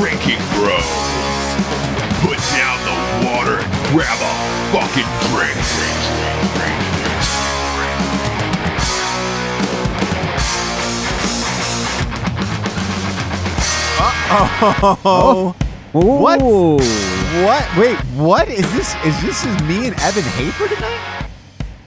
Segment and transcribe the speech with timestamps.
[0.00, 0.88] Drinking Bros.
[2.24, 5.04] Put down the water and grab a fucking
[5.36, 5.56] drink.
[14.32, 15.54] Oh,
[15.92, 16.40] What?
[16.40, 17.76] What?
[17.76, 18.94] Wait, what is this?
[19.04, 21.26] Is this is me and Evan Hafer tonight?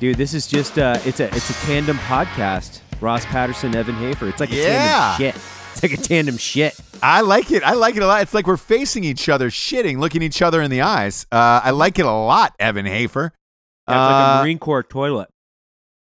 [0.01, 2.81] Dude, this is just uh it's a it's a tandem podcast.
[2.99, 4.27] Ross Patterson, Evan Hafer.
[4.27, 5.15] It's like a Yeah.
[5.17, 5.41] tandem shit.
[5.73, 6.79] It's like a tandem shit.
[7.01, 7.63] I like it.
[7.63, 8.21] I like it a lot.
[8.21, 11.25] It's like we're facing each other, shitting, looking each other in the eyes.
[11.31, 13.33] Uh, I like it a lot, Evan Hafer.
[13.89, 15.29] Yeah, it's like Uh, a Marine Corps toilet.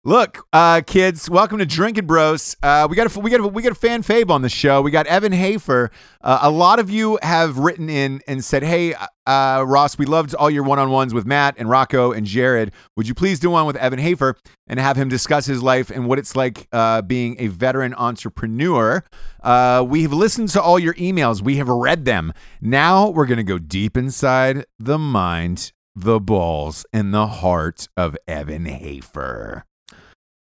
[0.07, 2.55] Look, uh, kids, welcome to Drinking Bros.
[2.63, 4.81] Uh, we got a we got a, we got a fan fave on the show.
[4.81, 5.91] We got Evan Hafer.
[6.21, 8.95] Uh, a lot of you have written in and said, "Hey,
[9.27, 12.71] uh, Ross, we loved all your one-on-ones with Matt and Rocco and Jared.
[12.97, 14.37] Would you please do one with Evan Hafer
[14.69, 19.03] and have him discuss his life and what it's like uh, being a veteran entrepreneur?"
[19.43, 21.43] Uh, we have listened to all your emails.
[21.43, 22.33] We have read them.
[22.61, 28.67] Now we're gonna go deep inside the mind, the balls, and the heart of Evan
[28.67, 29.66] Hafer.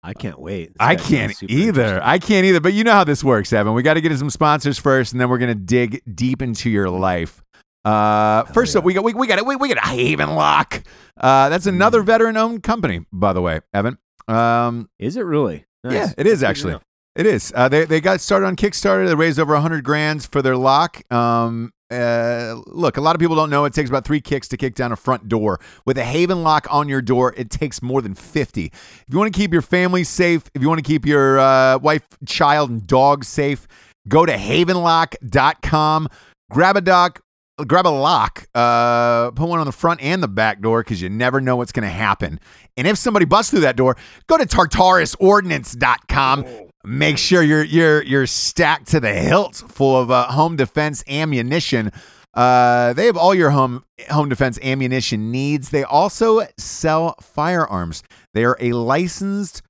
[0.10, 0.70] I can't wait.
[0.70, 2.02] This I can't either.
[2.04, 2.60] I can't either.
[2.60, 3.74] But you know how this works, Evan.
[3.74, 6.90] We got to get some sponsors first, and then we're gonna dig deep into your
[6.90, 7.44] life.
[7.86, 8.80] Uh, first yeah.
[8.80, 10.82] up, we got we, we got we, we got Haven Lock.
[11.16, 11.76] Uh, that's Mm.
[11.76, 13.98] another veteran-owned company, by the way, Evan.
[14.28, 15.66] Um, Is it really?
[15.84, 15.94] Nice.
[15.94, 16.78] yeah, it is actually.
[17.16, 17.54] It is.
[17.56, 19.08] Uh, they they got started on Kickstarter.
[19.08, 21.02] They raised over hundred grand for their lock.
[21.12, 24.58] Um, uh, look, a lot of people don't know it takes about three kicks to
[24.58, 25.60] kick down a front door.
[25.86, 28.66] With a Haven lock on your door, it takes more than fifty.
[28.66, 31.80] If you want to keep your family safe, if you want to keep your uh,
[31.80, 33.68] wife, child, and dog safe,
[34.08, 36.08] go to havenlock.com.
[36.52, 37.22] Grab a dock.
[37.68, 41.10] Grab a lock, uh, put one on the front and the back door because you
[41.10, 42.40] never know what's going to happen.
[42.78, 46.46] And if somebody busts through that door, go to tartarusordnance.com.
[46.86, 51.92] Make sure you're you're you're stacked to the hilt full of uh, home defense ammunition.
[52.34, 55.72] Uh, they have all your home home defense ammunition needs.
[55.72, 58.04] They also sell firearms.
[58.34, 59.62] They are a licensed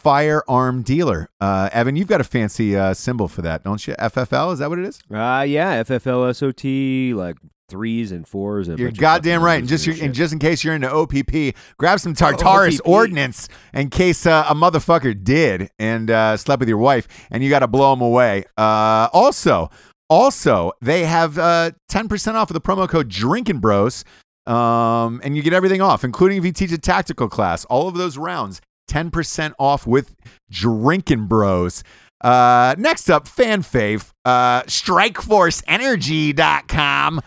[0.00, 1.28] firearm dealer.
[1.40, 3.94] Uh, Evan, you've got a fancy uh, symbol for that, don't you?
[3.94, 5.00] FFL, is that what it is?
[5.10, 7.36] Uh yeah, FFL SOT, like
[7.68, 8.68] threes and fours.
[8.68, 9.60] And You're goddamn right.
[9.60, 12.88] And just and and just in case you're into OPP, grab some Tartarus OPP.
[12.88, 17.48] ordnance in case uh, a motherfucker did and uh, slept with your wife, and you
[17.50, 18.44] got to blow them away.
[18.58, 19.70] Uh, also,
[20.08, 24.04] also they have uh, 10% off of the promo code Drinking Bros,
[24.46, 27.64] um, and you get everything off, including if you teach a tactical class.
[27.66, 30.14] All of those rounds, 10% off with
[30.50, 31.82] Drinking Bros.
[32.20, 37.20] Uh, next up, fan fave, uh, StrikeForceEnergy.com.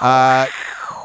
[0.00, 0.46] Uh,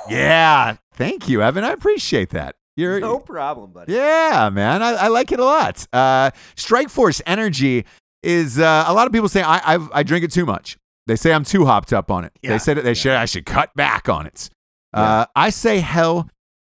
[0.10, 1.64] yeah, thank you, Evan.
[1.64, 2.56] I appreciate that.
[2.78, 3.94] You're, no problem, buddy.
[3.94, 4.84] yeah, man.
[4.84, 5.88] I, I like it a lot.
[5.94, 7.86] Uh, Strike Force Energy
[8.22, 10.76] is uh, a lot of people say I I've, I drink it too much.
[11.08, 12.34] They say I'm too hopped up on it.
[12.42, 14.50] Yeah, They said that they should I should cut back on it.
[14.94, 16.28] Uh, I say hell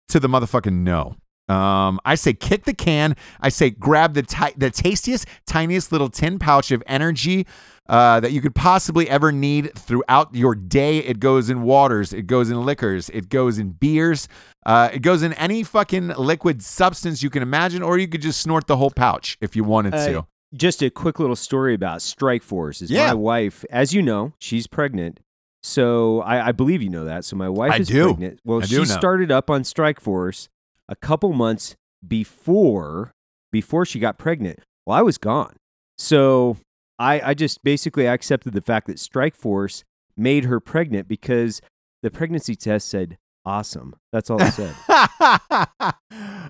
[0.09, 1.15] to the motherfucking no.
[1.53, 3.15] Um, I say kick the can.
[3.41, 7.47] I say grab the ti- the tastiest, tiniest little tin pouch of energy
[7.89, 10.99] uh, that you could possibly ever need throughout your day.
[10.99, 14.29] It goes in waters, it goes in liquors, it goes in beers,
[14.65, 18.41] uh, it goes in any fucking liquid substance you can imagine, or you could just
[18.41, 20.27] snort the whole pouch if you wanted Uh, to.
[20.55, 22.83] Just a quick little story about Strike Force.
[22.83, 23.09] Is Yeah.
[23.09, 25.21] my wife, as you know, she's pregnant.
[25.63, 27.25] So I, I believe you know that.
[27.25, 28.07] So my wife I is do.
[28.09, 28.41] pregnant.
[28.45, 30.49] Well, I she started up on Strike Force
[30.89, 31.77] a couple months
[32.07, 33.13] before
[33.51, 34.61] before she got pregnant.
[34.87, 35.57] Well, I was gone.
[35.99, 36.57] So
[36.99, 39.85] I, I just basically I accepted the fact that Strike Force
[40.17, 41.61] made her pregnant because
[42.03, 43.95] the pregnancy test said awesome.
[44.13, 44.75] That's all it said.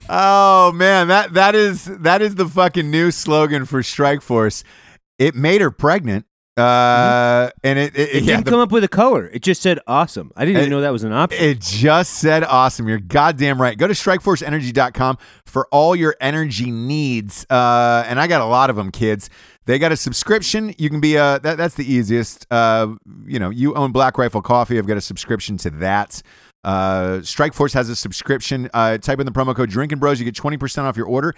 [0.08, 4.64] oh man, that that is that is the fucking new slogan for Strike Force.
[5.18, 6.26] It made her pregnant.
[6.56, 9.26] Uh, and it, it, It yeah, didn't the- come up with a color.
[9.32, 10.32] It just said awesome.
[10.36, 11.42] I didn't It- even know that was an option.
[11.42, 12.88] It just said awesome.
[12.88, 13.76] You're goddamn right.
[13.78, 17.46] Go to strikeforceenergy.com for all your energy needs.
[17.48, 19.30] Uh, and I got a lot of them, kids.
[19.64, 20.74] They got a subscription.
[20.76, 22.46] You can be a that, that's the easiest.
[22.50, 22.94] Uh,
[23.26, 24.76] you know, you own Black Rifle Coffee.
[24.78, 26.20] I've got a subscription to that.
[26.64, 28.68] Uh, Strike Force has a subscription.
[28.74, 30.18] Uh, type in the promo code Drinking Bros.
[30.18, 31.34] You get 20% off your order.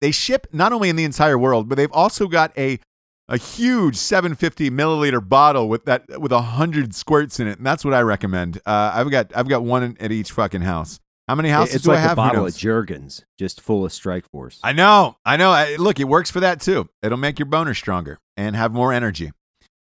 [0.00, 2.78] They ship not only in the entire world, but they've also got a
[3.28, 7.84] a huge 750 milliliter bottle with that with a hundred squirts in it, and that's
[7.84, 8.58] what I recommend.
[8.64, 10.98] Uh, I've got I've got one at each fucking house.
[11.28, 12.12] How many houses it's do like I have?
[12.12, 14.58] a bottle of Jergens, just full of Strike Force.
[14.64, 15.50] I know, I know.
[15.50, 16.88] I, look, it works for that too.
[17.02, 19.32] It'll make your boner stronger and have more energy.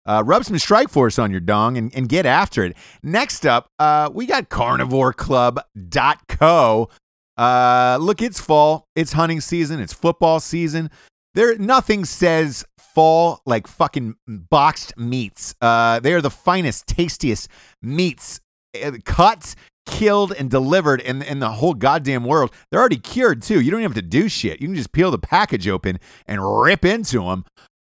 [0.06, 2.78] Uh, rub some Strike Force on your dong and, and get after it.
[3.04, 6.90] Next up, uh, we got CarnivoreClub.co.
[7.38, 8.88] Uh, look, it's fall.
[8.96, 9.82] It's hunting season.
[9.82, 10.90] It's football season.
[11.34, 12.64] There, nothing says
[12.96, 15.54] fall like fucking boxed meats.
[15.62, 17.50] Uh, they are the finest, tastiest
[17.82, 18.40] meats
[18.82, 19.54] uh, cut,
[19.86, 22.54] killed, and delivered in, in the whole goddamn world.
[22.72, 23.60] They're already cured too.
[23.62, 24.62] You don't even have to do shit.
[24.62, 27.44] You can just peel the package open and rip into them.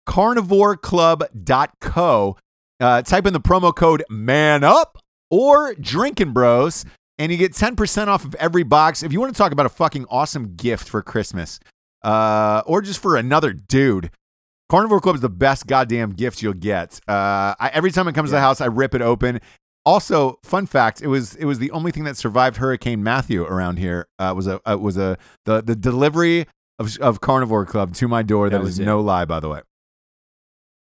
[0.08, 2.38] CarnivoreClub.co.
[2.80, 4.98] Uh, type in the promo code Man Up
[5.30, 6.86] or Drinking Bros,
[7.18, 9.04] and you get 10% off of every box.
[9.04, 11.60] If you want to talk about a fucking awesome gift for Christmas,
[12.04, 14.12] uh, or just for another dude,
[14.70, 17.00] Carnivore Club is the best goddamn gift you'll get.
[17.08, 19.42] Uh, I, every time it comes to the house, I rip it open.
[19.86, 23.78] Also, fun fact: it was it was the only thing that survived Hurricane Matthew around
[23.78, 24.08] here.
[24.20, 26.46] Uh, was a uh, was a the the delivery
[26.78, 28.50] of of Carnivore Club to my door.
[28.50, 29.62] That that was no lie, by the way.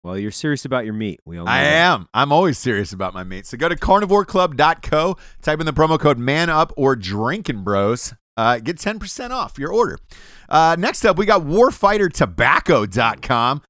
[0.03, 1.19] Well, you're serious about your meat.
[1.25, 1.73] We all I that.
[1.73, 2.07] am.
[2.13, 3.45] I'm always serious about my meat.
[3.45, 8.13] So go to carnivoreclub.co, type in the promo code man up or drinking bros.
[8.37, 9.99] Uh, get 10% off your order.
[10.47, 13.61] Uh, next up, we got warfightertobacco.com.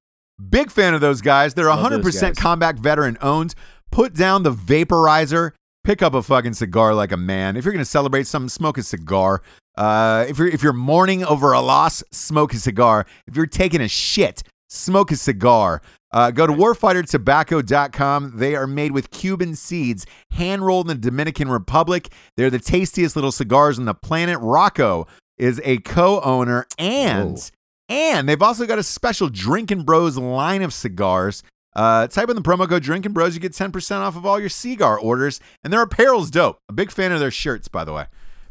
[0.48, 1.54] Big fan of those guys.
[1.54, 2.36] They're Love 100% guys.
[2.38, 3.54] combat veteran owned.
[3.90, 5.52] Put down the vaporizer.
[5.82, 7.56] Pick up a fucking cigar like a man.
[7.56, 9.42] If you're going to celebrate something, smoke a cigar.
[9.76, 13.06] Uh, if you're if you're mourning over a loss, smoke a cigar.
[13.26, 15.80] If you're taking a shit, smoke a cigar.
[16.12, 18.32] Uh, go to warfightertobacco.com.
[18.36, 22.12] They are made with Cuban seeds, hand rolled in the Dominican Republic.
[22.36, 24.38] They're the tastiest little cigars on the planet.
[24.40, 25.06] Rocco
[25.38, 27.42] is a co-owner, and Whoa.
[27.90, 31.42] And they've also got a special Drinking Bros line of cigars.
[31.76, 34.48] Uh, type in the promo code Drinking Bros, you get 10% off of all your
[34.48, 35.40] cigar orders.
[35.62, 36.58] And their apparel's dope.
[36.68, 38.06] A big fan of their shirts, by the way.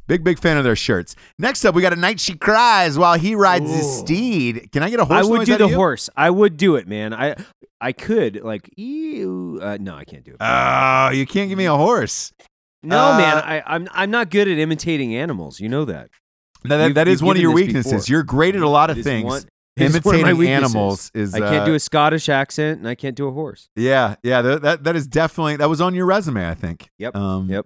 [0.07, 1.15] Big, big fan of their shirts.
[1.37, 4.71] Next up, we got a night she cries while he rides his steed.
[4.71, 6.09] Can I get a horse I would do the horse.
[6.17, 7.13] I would do it, man.
[7.13, 7.35] I
[7.79, 9.59] I could like ew.
[9.61, 10.37] Uh, no, I can't do it.
[10.39, 12.33] Oh, you can't give me a horse.
[12.81, 13.37] no, uh, man.
[13.37, 15.59] I, I'm I'm not good at imitating animals.
[15.59, 16.09] You know that.
[16.63, 17.91] That, that- that is one of your weaknesses.
[17.91, 18.05] before.
[18.07, 19.25] You're great at a lot of It is things.
[19.25, 19.43] one-
[19.77, 21.33] it is one of my Imitating animals is.
[21.33, 23.69] I can't do uh, a Scottish accent, and I can't do a horse.
[23.77, 24.41] Yeah, yeah.
[24.41, 26.45] That, that that is definitely that was on your resume.
[26.49, 26.89] I think.
[26.97, 27.65] Yep, Um, yep.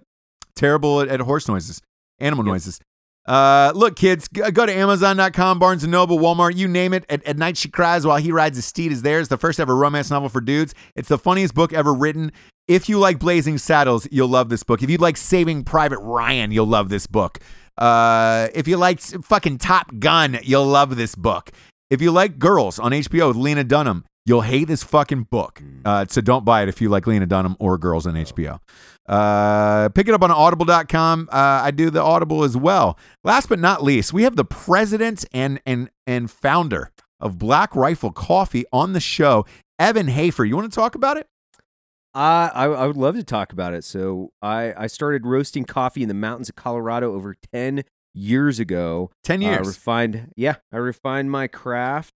[0.54, 1.80] Terrible at, at horse noises,
[2.20, 2.52] animal Yep.
[2.52, 2.80] noises.
[3.26, 7.04] Uh, look, kids, go to Amazon.com, Barnes and Noble, Walmart, you name it.
[7.08, 9.28] At, at night she cries while he rides his steed is theirs.
[9.28, 10.74] The first ever romance novel for dudes.
[10.94, 12.30] It's the funniest book ever written.
[12.68, 14.82] If you like Blazing Saddles, you'll love this book.
[14.82, 17.38] If you like Saving Private Ryan, you'll love this book.
[17.78, 21.50] Uh, if you like fucking Top Gun, you'll love this book.
[21.90, 25.62] If you like Girls on HBO with Lena Dunham, you'll hate this fucking book.
[25.84, 28.58] Uh, so don't buy it if you like Lena Dunham or Girls on HBO.
[29.06, 31.28] Uh, pick it up on audible.com.
[31.30, 32.98] Uh, I do the Audible as well.
[33.22, 38.12] Last but not least, we have the president and and and founder of Black Rifle
[38.12, 39.44] Coffee on the show,
[39.78, 40.44] Evan Hafer.
[40.44, 41.26] You want to talk about it?
[42.14, 43.84] Uh, I I would love to talk about it.
[43.84, 47.84] So I I started roasting coffee in the mountains of Colorado over ten
[48.14, 49.10] years ago.
[49.24, 49.66] 10 I years.
[49.66, 52.14] refined, yeah, I refined my craft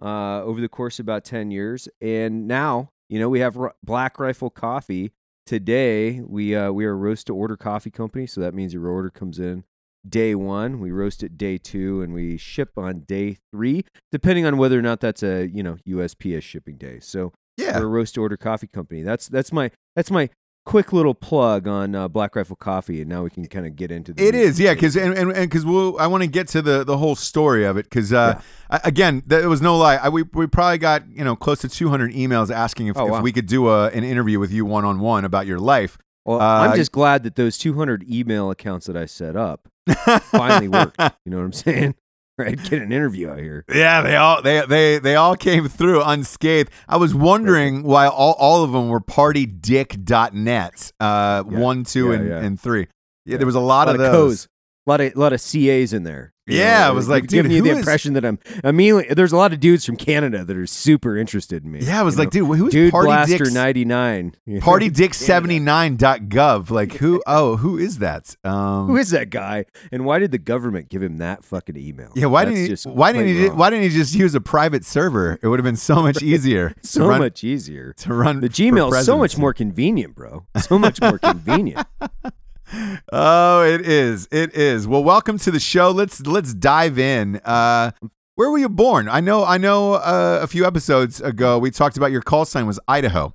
[0.00, 1.88] uh, over the course of about 10 years.
[2.00, 5.12] And now, you know, we have R- Black Rifle Coffee.
[5.44, 8.26] Today, we, uh, we are a roast to order coffee company.
[8.26, 9.62] So that means your order comes in
[10.08, 10.80] day one.
[10.80, 14.82] We roast it day two and we ship on day three, depending on whether or
[14.82, 16.98] not that's a, you know, USPS shipping day.
[17.00, 17.78] So yeah.
[17.78, 19.02] we're a roast to order coffee company.
[19.02, 20.30] That's, that's my, that's my
[20.64, 23.00] quick little plug on uh, Black Rifle Coffee.
[23.00, 25.32] And now we can kind of get into the It meat yeah, because and and
[25.32, 28.40] because we'll, I want to get to the the whole story of it because uh,
[28.68, 29.94] I- again, there was no lie.
[29.96, 33.12] I, we we probably got you know close to 200 emails asking if, Oh, if
[33.12, 33.20] wow.
[33.22, 35.98] we could do a, an interview with you one on one about your life.
[36.24, 39.68] Well, Uh, I'm just glad that those 200 email accounts that I set up
[40.32, 41.00] finally worked.
[41.24, 41.94] You know what I'm saying?
[42.38, 42.62] Right?
[42.62, 43.64] Get an interview out here.
[43.72, 46.70] Yeah, they all they they they all came through unscathed.
[46.86, 50.92] I was wondering why all, all of them were partydick.net.
[51.00, 51.58] Uh Yeah.
[51.58, 52.40] one, two, Yeah, and, yeah.
[52.40, 52.88] and three.
[53.24, 54.48] Yeah, there was a lot, A lot of of those.
[54.86, 56.32] A lot of a lot of CAs in there.
[56.48, 59.12] Yeah, know, I was like, giving dude, you the is- impression that I'm immediately.
[59.14, 61.80] There's a lot of dudes from Canada that are super interested in me.
[61.80, 62.46] Yeah, I was like, know?
[62.46, 63.52] dude, who's dude Party blaster Dicks?
[63.52, 64.34] 99.
[64.46, 64.60] you know?
[64.60, 66.70] Partydick79.gov.
[66.70, 68.36] Like who oh, who is that?
[68.44, 69.64] Um Who is that guy?
[69.90, 72.12] And why did the government give him that fucking email?
[72.14, 73.58] yeah, why That's didn't he, just why didn't he wrong.
[73.58, 75.38] why didn't he just use a private server?
[75.42, 77.92] It would have been so much easier so run, much easier?
[77.98, 80.46] to run The Gmail is so much more convenient, bro.
[80.60, 81.86] So much more convenient.
[83.12, 84.28] Oh, it is.
[84.30, 84.86] It is.
[84.86, 85.90] Well, welcome to the show.
[85.90, 87.40] Let's let's dive in.
[87.44, 87.92] Uh
[88.36, 89.08] where were you born?
[89.08, 92.66] I know I know uh, a few episodes ago we talked about your call sign
[92.66, 93.34] was Idaho.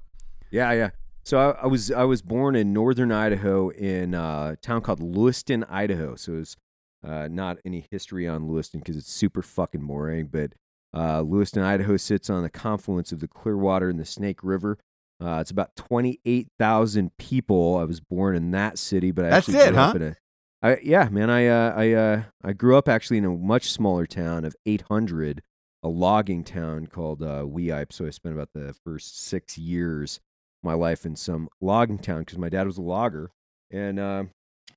[0.52, 0.90] Yeah, yeah.
[1.24, 5.02] So I, I was I was born in northern Idaho in uh, a town called
[5.02, 6.16] Lewiston, Idaho.
[6.16, 6.56] So it's
[7.04, 10.28] uh, not any history on Lewiston because it's super fucking boring.
[10.28, 10.54] But
[10.94, 14.78] uh, Lewiston, Idaho sits on the confluence of the Clearwater and the Snake River.
[15.22, 17.78] Uh, it's about twenty eight thousand people.
[17.78, 19.98] I was born in that city, but I That's actually it, grew up huh?
[19.98, 20.16] in a
[20.64, 21.30] I, yeah, man.
[21.30, 24.84] I uh, I uh, I grew up actually in a much smaller town of eight
[24.90, 25.44] hundred.
[25.84, 27.92] a logging town called uh, Weippe.
[27.92, 32.20] So I spent about the first six years of my life in some logging town
[32.20, 33.32] because my dad was a logger,
[33.72, 34.24] and, uh,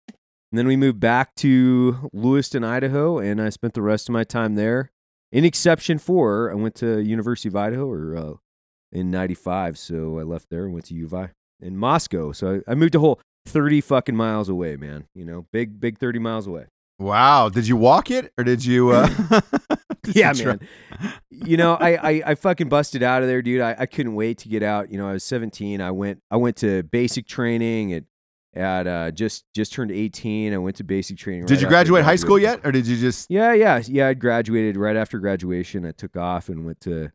[0.09, 4.25] and then we moved back to Lewiston, Idaho, and I spent the rest of my
[4.25, 4.93] time there.
[5.31, 8.35] In exception for, I went to University of Idaho or uh,
[8.95, 12.33] in '95, so I left there and went to UVI in Moscow.
[12.33, 15.07] So I, I moved a whole 30 fucking miles away, man.
[15.15, 16.67] You know, big, big 30 miles away.
[16.99, 17.49] Wow.
[17.49, 18.91] Did you walk it or did you?
[18.91, 19.09] Uh,
[20.03, 20.61] did yeah, you man.
[21.31, 23.61] You know, I, I, I fucking busted out of there, dude.
[23.61, 24.91] I, I couldn't wait to get out.
[24.91, 25.81] You know, I was 17.
[25.81, 28.05] I went I went to basic training at
[28.55, 30.55] at uh, just just turned 18.
[30.55, 31.47] I went to basic training.
[31.47, 33.29] Did right you graduate high school yet, or did you just?
[33.29, 34.09] Yeah, yeah, yeah.
[34.09, 35.85] I graduated right after graduation.
[35.85, 37.11] I took off and went to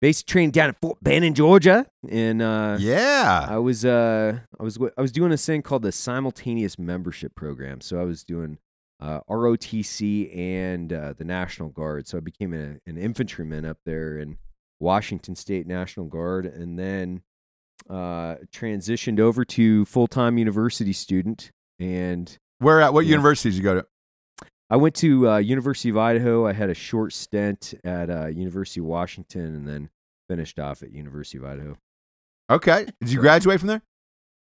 [0.00, 3.46] basic training down at Fort Benning, Georgia, and uh, Yeah.
[3.48, 7.80] I was uh I was I was doing this thing called the simultaneous membership program.
[7.80, 8.58] So I was doing
[9.00, 12.08] uh, ROTC and uh, the National Guard.
[12.08, 14.38] So I became a, an infantryman up there in
[14.80, 17.22] Washington State National Guard, and then
[17.88, 21.50] uh, transitioned over to full time university student.
[21.78, 22.92] And Where at?
[22.92, 23.10] What Yeah.
[23.12, 23.86] university did you go to?
[24.70, 26.46] I went to uh, University of Idaho.
[26.46, 29.88] I had a short stint at uh, University of Washington, and then
[30.28, 31.76] finished off at University of Idaho.
[32.50, 32.86] Okay.
[33.00, 33.82] Did you graduate from there?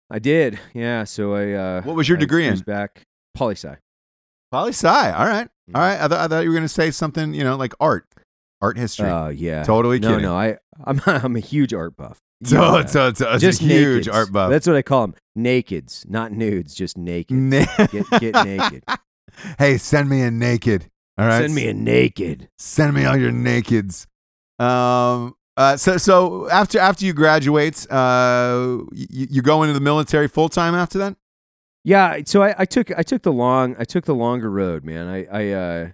[0.09, 1.03] I did, yeah.
[1.03, 1.51] So I.
[1.53, 2.57] Uh, What was your I degree in?
[2.59, 3.01] Back
[3.35, 3.75] poli sci.
[4.51, 4.87] Poli sci.
[5.11, 5.47] All right.
[5.75, 6.01] All right.
[6.01, 8.05] I, th- I thought you were going to say something, you know, like art,
[8.61, 9.09] art history.
[9.09, 10.23] Oh yeah, Totally no, kidding.
[10.23, 10.35] no.
[10.35, 12.17] I I'm I'm a huge art buff.
[12.43, 12.85] so, Yeah.
[12.85, 14.13] so, so it's just a huge nakeds.
[14.13, 14.49] art buff.
[14.49, 15.15] That's what I call them.
[15.37, 17.35] Nakeds, not nudes, just naked.
[17.35, 18.83] Na- Get get naked.
[19.59, 20.89] Hey, send me a naked.
[21.17, 21.41] All right.
[21.41, 22.49] Send me a naked.
[22.57, 24.07] Send me all your nakeds.
[24.59, 25.35] Um.
[25.55, 25.77] Uh.
[25.77, 30.75] So so after after you graduate, uh, you, you go into the military full time
[30.75, 31.15] after that.
[31.87, 35.07] Yeah, so I, I took I took the long I took the longer road, man.
[35.07, 35.89] I I uh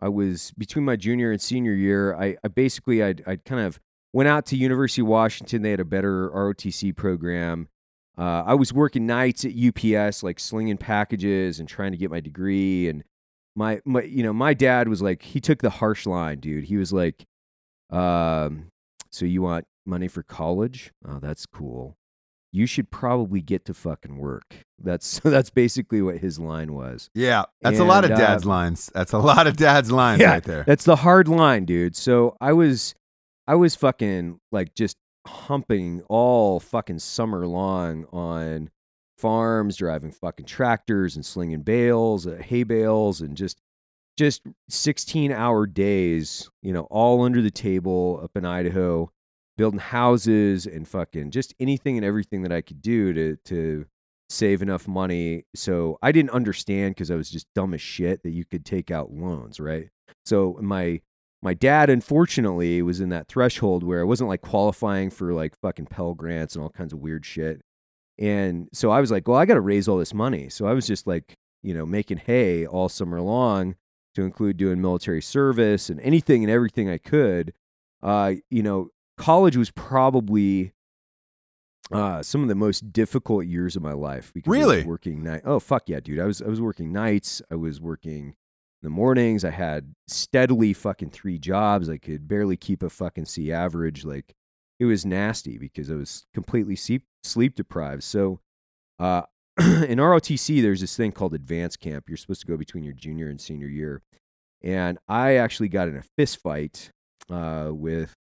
[0.00, 2.16] I was between my junior and senior year.
[2.16, 3.78] I, I basically I I kind of
[4.12, 5.62] went out to University of Washington.
[5.62, 7.68] They had a better ROTC program.
[8.18, 12.20] Uh, I was working nights at UPS, like slinging packages and trying to get my
[12.20, 12.88] degree.
[12.88, 13.04] And
[13.54, 16.64] my my you know my dad was like he took the harsh line, dude.
[16.64, 17.24] He was like,
[17.90, 18.68] um,
[19.10, 20.92] so you want money for college?
[21.06, 21.96] Oh, that's cool
[22.52, 24.64] you should probably get to fucking work.
[24.82, 27.10] That's that's basically what his line was.
[27.14, 28.90] Yeah, that's a lot of dad's uh, lines.
[28.94, 30.30] That's a lot of dad's lines Yeah.
[30.30, 30.64] right there.
[30.66, 31.94] That's the hard line, dude.
[31.94, 32.94] So I was
[33.46, 34.96] I was fucking like just
[35.26, 38.70] humping all fucking summer long on
[39.18, 43.60] farms, driving fucking tractors and slinging bales, uh, hay bales and just
[44.16, 49.10] just 16 hour days, you know, all under the table up in Idaho,
[49.58, 53.86] building houses and fucking just anything and everything that I could do to to
[54.28, 55.44] save enough money.
[55.54, 58.90] So I didn't understand because I was just dumb as shit that you could take
[58.90, 59.88] out loans, right?
[60.24, 61.00] So my
[61.42, 65.86] my dad unfortunately was in that threshold where I wasn't like qualifying for like fucking
[65.86, 67.60] Pell grants and all kinds of weird shit.
[68.18, 70.48] And so I was like, well, I got to raise all this money.
[70.48, 73.74] So I was just like, you know, making hay all summer long
[74.14, 77.52] to include doing military service and anything and everything I could.
[78.02, 78.88] Uh, you know,
[79.18, 80.72] college was probably
[81.92, 84.84] uh, some of the most difficult years of my life because I was Really?
[84.84, 85.42] working night.
[85.44, 86.18] Oh fuck yeah, dude!
[86.18, 87.40] I was I was working nights.
[87.50, 88.34] I was working in
[88.82, 89.44] the mornings.
[89.44, 91.88] I had steadily fucking three jobs.
[91.88, 94.04] I could barely keep a fucking C average.
[94.04, 94.34] Like
[94.78, 98.02] it was nasty because I was completely sleep sleep deprived.
[98.02, 98.40] So
[98.98, 99.22] uh,
[99.58, 102.08] in ROTC, there's this thing called advanced camp.
[102.08, 104.02] You're supposed to go between your junior and senior year,
[104.62, 106.90] and I actually got in a fist fight
[107.30, 108.12] uh, with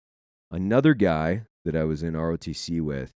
[0.51, 3.11] another guy that I was in ROTC with,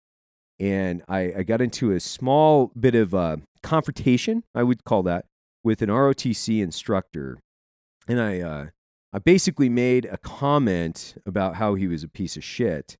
[0.59, 5.25] and I, I got into a small bit of uh, confrontation, I would call that,
[5.63, 7.39] with an ROTC instructor,
[8.07, 8.65] and I uh,
[9.13, 12.97] I basically made a comment about how he was a piece of shit,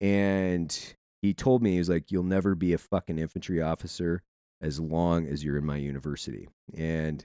[0.00, 4.22] and he told me he was like, "You'll never be a fucking infantry officer
[4.60, 7.24] as long as you're in my university," and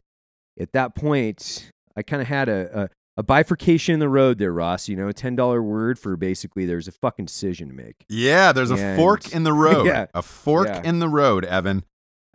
[0.60, 4.54] at that point, I kind of had a, a a bifurcation in the road there,
[4.54, 4.88] Ross.
[4.88, 8.06] You know, a ten dollar word for basically there's a fucking decision to make.
[8.08, 9.86] Yeah, there's a fork in the road.
[9.88, 10.06] Yeah.
[10.14, 10.82] A fork Yeah.
[10.84, 11.84] in the road, Evan.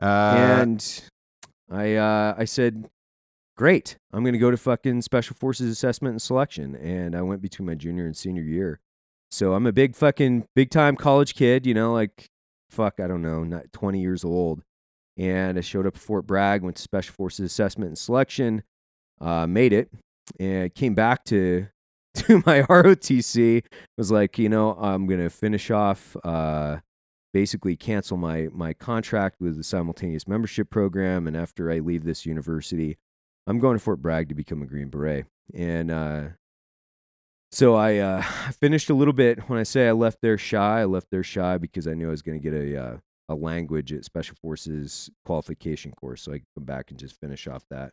[0.03, 1.03] Uh, and
[1.71, 2.89] I uh, I said,
[3.57, 7.67] great, I'm gonna go to fucking Special Forces Assessment and Selection, and I went between
[7.67, 8.81] my junior and senior year.
[9.31, 12.29] So I'm a big fucking big time college kid, you know, like
[12.71, 14.63] fuck, I don't know, not 20 years old,
[15.17, 18.63] and I showed up at Fort Bragg, went to Special Forces Assessment and Selection,
[19.21, 19.91] uh, made it,
[20.39, 21.69] and came back to
[22.15, 23.65] to my ROTC.
[23.97, 26.17] Was like, you know, I'm gonna finish off.
[26.25, 26.79] Uh,
[27.35, 32.25] basically cancel my my contract with the simultaneous membership program and after I leave this
[32.25, 32.97] university
[33.47, 36.23] I'm going to Fort Bragg to become a Green Beret and uh
[37.51, 38.23] so I uh,
[38.61, 39.49] finished a little bit.
[39.49, 42.11] When I say I left there shy, I left there shy because I knew I
[42.11, 42.97] was going to get a uh,
[43.29, 47.47] a language at Special Forces qualification course, so I could come back and just finish
[47.47, 47.93] off that.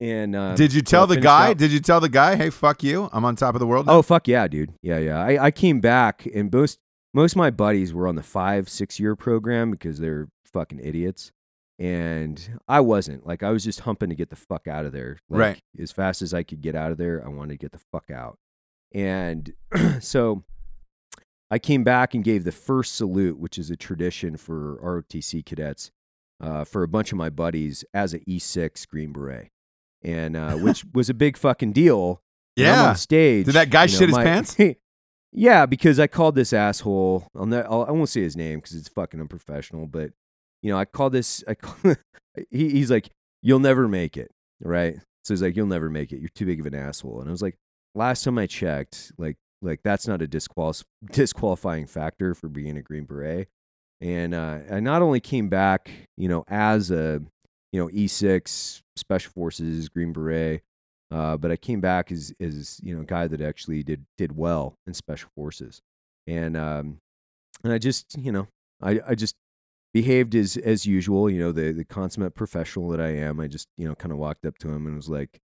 [0.00, 1.50] And uh, Did you so tell the guy?
[1.50, 3.08] out- Did you tell the guy, "Hey, fuck you.
[3.12, 3.92] I'm on top of the world." now"?
[3.98, 4.72] Oh fuck yeah, dude.
[4.82, 5.22] Yeah, yeah.
[5.24, 6.80] I, I came back and most
[7.14, 11.32] most of my buddies were on the five, six year program because they're fucking idiots.
[11.78, 13.26] And I wasn't.
[13.26, 15.18] Like I was just humping to get the fuck out of there.
[15.28, 15.60] Like, Right.
[15.80, 18.10] As fast as I could get out of there, I wanted to get the fuck
[18.10, 18.38] out.
[18.94, 19.52] And
[20.00, 20.44] so
[21.50, 25.90] I came back and gave the first salute, which is a tradition for ROTC cadets,
[26.40, 29.48] uh, for a bunch of my buddies as a E6 Green Beret.
[30.02, 32.22] And uh, which was a big fucking deal.
[32.54, 32.90] Yeah.
[32.90, 33.46] on stage.
[33.46, 34.56] Did that guy you know, shit his my- pants?
[35.32, 37.26] yeah, because I called this asshole.
[37.34, 39.86] I'll ne- I'll, I won't say his name because it's fucking unprofessional.
[39.86, 40.12] But
[40.62, 41.42] you know, I called this.
[41.48, 41.94] I call,
[42.50, 43.08] he, he's like,
[43.42, 44.30] "You'll never make it,"
[44.62, 44.96] right?
[45.24, 46.20] So he's like, "You'll never make it.
[46.20, 47.56] You're too big of an asshole." And I was like,
[47.94, 52.82] "Last time I checked, like, like that's not a disqual- disqualifying factor for being a
[52.82, 53.48] Green Beret."
[54.02, 57.22] And uh, I not only came back, you know, as a
[57.72, 60.62] you know E6 Special Forces Green Beret,
[61.12, 64.34] uh, but I came back as as you know a guy that actually did did
[64.34, 65.82] well in special forces,
[66.26, 66.98] and um,
[67.62, 68.48] and I just you know
[68.80, 69.34] I I just
[69.92, 73.40] behaved as as usual, you know the the consummate professional that I am.
[73.40, 75.38] I just you know kind of walked up to him and was like,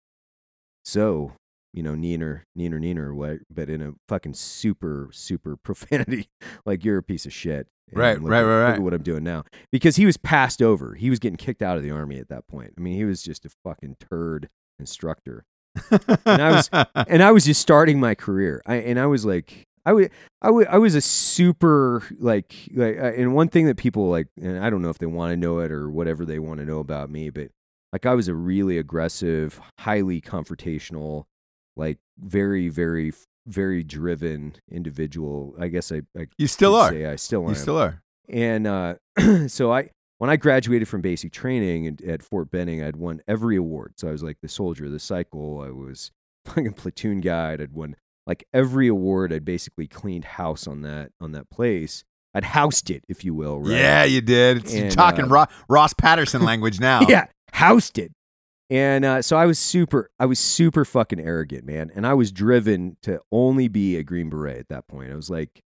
[0.85, 1.33] so
[1.73, 6.29] you know neener neener neener what, but in a fucking super super profanity,
[6.67, 7.69] like you're a piece of shit.
[7.89, 8.75] and Right, look right, right, Look right.
[8.75, 10.95] at what I'm doing now because he was passed over.
[10.95, 12.75] He was getting kicked out of the army at that point.
[12.77, 15.47] I mean, he was just a fucking turd instructor
[15.91, 16.71] and I was-
[17.09, 18.63] and I was just starting my career.
[18.67, 22.97] I and I was like, I would, I would, I was a super like, like,
[22.97, 25.37] uh, and one thing that people like, and I don't know if they want to
[25.37, 27.49] know it or whatever they want to know about me, but
[27.93, 31.25] like, I was a really aggressive, highly confrontational,
[31.77, 33.13] like, very, very,
[33.47, 35.55] very driven individual.
[35.61, 36.91] I guess I, I you still are.
[36.91, 38.01] I still You still are.
[38.29, 38.95] and uh,
[39.49, 43.95] so I when I graduated from basic training at, Fort Benning, I'd won every award.
[43.97, 45.61] So I was like the soldier of the cycle.
[45.61, 46.13] I was
[46.45, 47.61] fucking platoon guide.
[47.61, 47.97] I'd won
[48.27, 49.33] like every award.
[49.33, 52.05] I'd basically cleaned house on that on that place.
[52.35, 53.61] I'd housed it, if you will.
[53.61, 53.77] Right?
[53.77, 54.59] Yeah, you did.
[54.59, 57.03] It's, you're talking uh, Ro- Ross Patterson language now.
[57.09, 58.13] yeah, housed it.
[58.71, 61.93] And uh, so I was super, I was super fucking arrogant, man.
[61.95, 65.13] And I was driven to only be a Green Beret at that point.
[65.13, 65.63] I was like,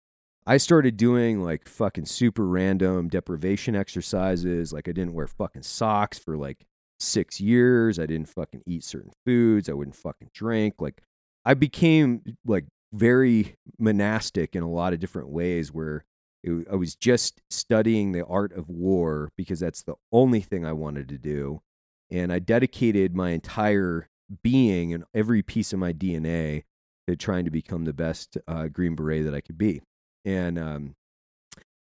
[0.46, 4.72] I started doing like fucking super random deprivation exercises.
[4.72, 6.66] Like I didn't wear fucking socks for like
[7.00, 7.98] six years.
[7.98, 9.68] I didn't fucking eat certain foods.
[9.68, 10.74] I wouldn't fucking drink.
[10.80, 11.00] Like
[11.46, 16.04] I became like very monastic in a lot of different ways where
[16.42, 20.72] it, I was just studying the art of war because that's the only thing I
[20.72, 21.62] wanted to do.
[22.11, 24.11] And I dedicated my entire
[24.42, 26.64] being and every piece of my DNA
[27.09, 29.80] to trying to become the best uh, Green Beret that I could be.
[30.24, 30.94] And um,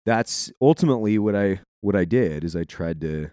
[0.04, 3.30] that's ultimately what I what I did is I tried to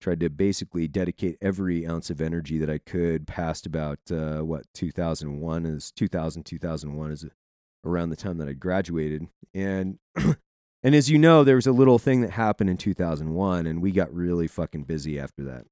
[0.00, 4.64] tried to basically dedicate every ounce of energy that I could past about uh, what
[4.74, 7.26] 2001 is 2000 2001 is
[7.84, 9.28] around the time that I graduated.
[9.54, 13.80] And and as you know there was a little thing that happened in 2001 and
[13.80, 15.66] we got really fucking busy after that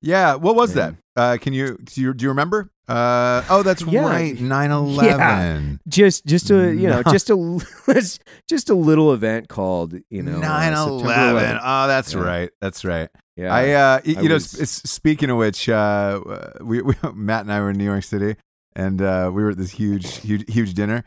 [0.00, 0.90] Yeah, what was Yeah.
[0.90, 0.94] that?
[1.16, 2.70] Uh, can you do, you do you remember?
[2.88, 4.02] Uh, oh, that's Yeah.
[4.08, 5.78] right, 9/11.
[5.88, 7.60] just just a you know just a
[8.48, 11.00] just a little event called you know uh, 9/11.
[11.00, 11.60] September 11th.
[11.64, 12.20] Oh, that's Yeah.
[12.20, 12.50] right.
[12.60, 13.08] That's right.
[13.36, 16.20] yeah I uh, y- I you know, was- sp- speaking of which, uh,
[16.60, 18.36] we, we Matt and I were in New York City,
[18.76, 21.04] and uh, we were at this huge, huge, huge dinner,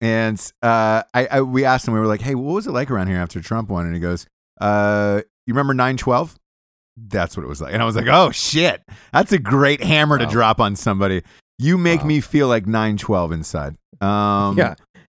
[0.00, 2.90] and uh, I, I we asked him, we were like, "Hey, what was it like
[2.90, 4.26] around here after Trump won?" And he goes,
[4.60, 6.34] uh, "You remember 9/12?"
[6.96, 10.18] That's what it was like, and I was like, "Oh shit, that's a great hammer
[10.18, 11.22] to drop on somebody."
[11.58, 12.06] You make Wow.
[12.06, 13.76] me feel like 9/12 inside.
[14.00, 14.74] Um, yeah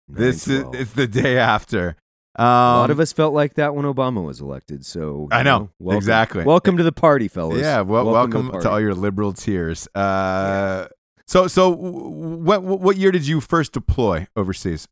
[0.08, 1.96] This is it's the day after.
[2.38, 4.84] Um, a lot of us felt like that when Obama was elected.
[4.84, 6.44] So I you know, welcome, exactly.
[6.44, 7.60] Welcome to the party, fellas.
[7.60, 8.68] Yeah, well, welcome, the to, party.
[8.68, 9.88] all your liberal tears.
[9.94, 10.88] Uh,
[11.26, 14.86] So, so what what year did you first deploy overseas?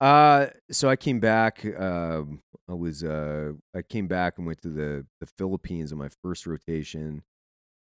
[0.00, 1.64] Uh, so I came back.
[1.78, 6.08] Um, I was uh, I came back and went to the the Philippines on my
[6.22, 7.22] first rotation,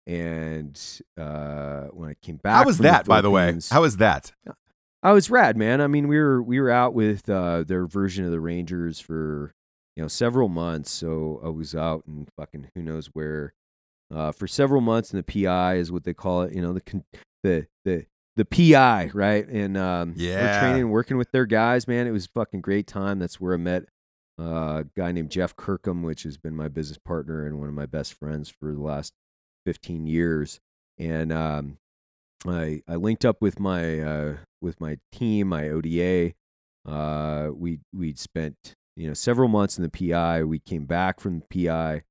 [0.06, 0.80] and
[1.18, 3.58] uh, when I came back, How was from the that, by the way?
[3.70, 4.32] How was that?
[5.02, 5.80] I was rad, man.
[5.80, 9.52] I mean, we were we were out with uh, their version of the Rangers for
[9.96, 10.90] you know several months.
[10.90, 13.54] So I was out and fucking who knows where
[14.14, 15.12] uh, for several months.
[15.12, 16.54] And the PI is what they call it.
[16.54, 17.04] You know the con-
[17.42, 19.46] the the the PI, right?
[19.48, 20.40] And um, Yeah.
[20.42, 22.06] we're training, working with their guys, man.
[22.06, 23.18] It was a fucking great time.
[23.18, 23.84] That's where I met
[24.38, 27.74] uh, a guy named Jeff Kirkham, which has been my business partner and one of
[27.74, 29.12] my best friends for the last
[29.64, 30.60] fifteen years.
[30.98, 31.78] And um,
[32.46, 36.32] I I linked up with my uh, with my team, my ODA.
[36.84, 40.44] Uh, we we'd spent you know several months in the PI.
[40.44, 42.02] We came back from the PI,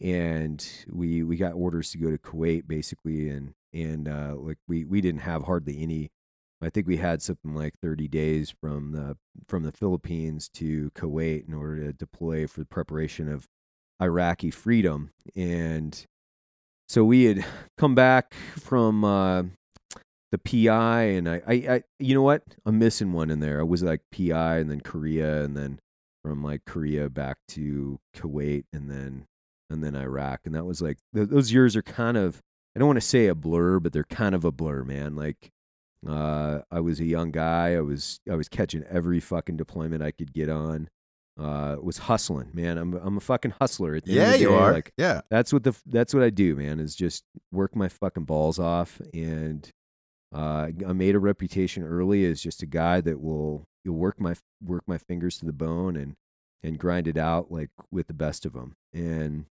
[0.00, 4.84] and we we got orders to go to Kuwait basically, and and uh, like we
[4.84, 6.10] we didn't have hardly any.
[6.60, 9.16] I think we had something like 30 days from the
[9.46, 13.46] from the Philippines to Kuwait in order to deploy for the preparation of
[14.00, 16.04] Iraqi freedom, and
[16.88, 17.44] so we had
[17.78, 19.44] come back from uh,
[20.32, 22.42] the PI, and I, I, I, you know what?
[22.66, 23.60] I'm missing one in there.
[23.60, 25.78] I was like PI, and then Korea, and then
[26.24, 29.26] from like Korea back to Kuwait, and then
[29.70, 32.42] and then Iraq, and that was like th- those years are kind of
[32.74, 35.14] I don't want to say a blur, but they're kind of a blur, man.
[35.14, 35.50] Like
[36.06, 37.74] uh, I was a young guy.
[37.74, 40.88] I was I was catching every fucking deployment I could get on.
[41.38, 42.78] Uh, was hustling, man.
[42.78, 43.94] I'm I'm a fucking hustler.
[43.94, 44.72] At the end of Yeah, the you day, are.
[44.72, 45.20] Like yeah.
[45.30, 46.80] that's what the that's what I do, man.
[46.80, 49.68] Is just work my fucking balls off, and
[50.34, 54.34] uh, I made a reputation early as just a guy that will you'll work my
[54.64, 56.14] work my fingers to the bone and
[56.62, 58.74] and grind it out like with the best of them.
[58.92, 59.46] And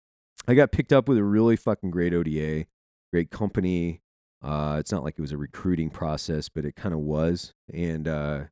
[0.47, 2.65] I got picked up with a really fucking great ODA,
[3.11, 3.99] great company.
[4.43, 7.53] Uh, it's not like it was a recruiting process, but it kind of was.
[7.73, 8.43] And uh,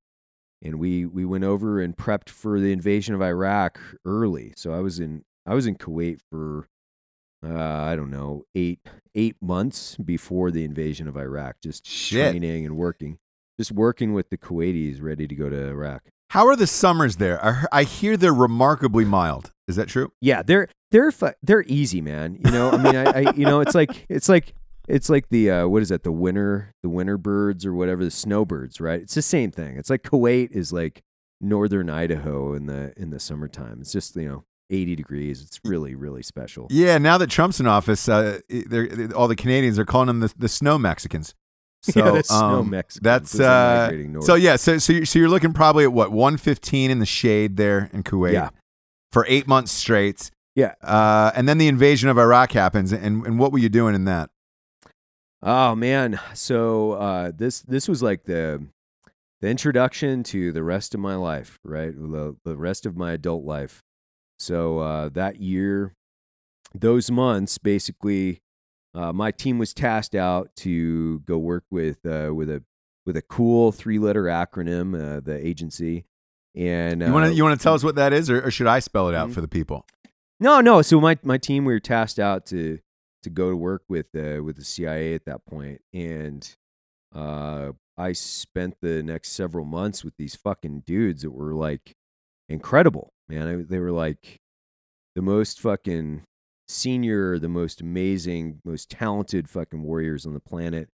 [0.62, 4.54] and we we went over and prepped for the invasion of Iraq early.
[4.56, 6.68] So I was in I was in Kuwait for
[7.44, 8.80] uh, I don't know eight
[9.16, 12.32] eight months before the invasion of Iraq, just Shit.
[12.32, 13.18] training and working,
[13.60, 16.04] just working with the Kuwaitis ready to go to Iraq.
[16.30, 17.44] How are the summers there?
[17.44, 19.52] I, I hear they're remarkably mild.
[19.68, 20.14] Is that true?
[20.22, 21.12] Yeah, they're they're
[21.44, 22.40] they're easy, man.
[22.46, 24.54] You know, I mean, I, I you know, it's like it's like
[24.92, 26.04] it's like the uh, what is that?
[26.04, 29.02] The winter the winter birds or whatever the snowbirds, right?
[29.02, 29.78] It's the same thing.
[29.78, 31.02] It's like Kuwait is like
[31.40, 33.80] northern Idaho in the in the summertime.
[33.82, 35.42] It's just you know eighty degrees.
[35.42, 36.68] It's really really special.
[36.70, 36.98] Yeah.
[36.98, 40.50] Now that Trump's in office, uh, they're, all the Canadians are calling them the, the
[40.50, 41.34] snow Mexicans.
[41.84, 44.56] So Yeah, the snow um, Mexicans That's they're uh, so yeah.
[44.56, 48.04] So so you're, so you're looking probably at what 115 in the shade there in
[48.04, 48.34] Kuwait.
[48.34, 48.50] Yeah.
[49.12, 50.30] For eight months straight.
[50.54, 50.76] Yeah.
[50.84, 54.06] Uh, and then the invasion of Iraq happens, and and what were you doing in
[54.06, 54.30] that?
[55.44, 58.68] Oh man, so uh, this this was like the
[59.42, 61.94] the introduction to the rest of my life, right?
[61.96, 63.82] The, the rest of my adult life.
[64.38, 65.96] So uh, that year,
[66.76, 68.42] those months, basically,
[68.94, 72.64] uh, my team was tasked out to go work with uh, with a
[73.08, 76.06] with a cool three letter acronym, uh, the agency.
[76.54, 78.52] And You want uh, to you want to tell us what that is, or, or
[78.52, 79.34] should I spell it out Mhm.
[79.34, 79.88] for the people?
[80.40, 80.84] No, no.
[80.84, 82.78] So my my team we were tasked out to
[83.24, 86.56] to go to work with with the CIA at that point, and
[87.14, 91.96] uh, I spent the next several months with these fucking dudes that were like
[92.50, 93.48] incredible, man.
[93.48, 94.40] I, they were like
[95.16, 96.24] the most fucking
[96.68, 100.90] senior, the most amazing, most talented fucking warriors on the planet.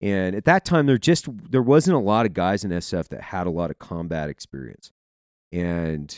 [0.00, 3.22] And at that time, there just there wasn't a lot of guys in SF that
[3.22, 4.90] had a lot of combat experience,
[5.52, 6.16] and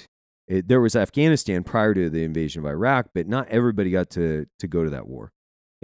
[0.48, 4.46] it, there was Afghanistan prior to the invasion of Iraq, but not everybody got to
[4.58, 5.32] to go to that war.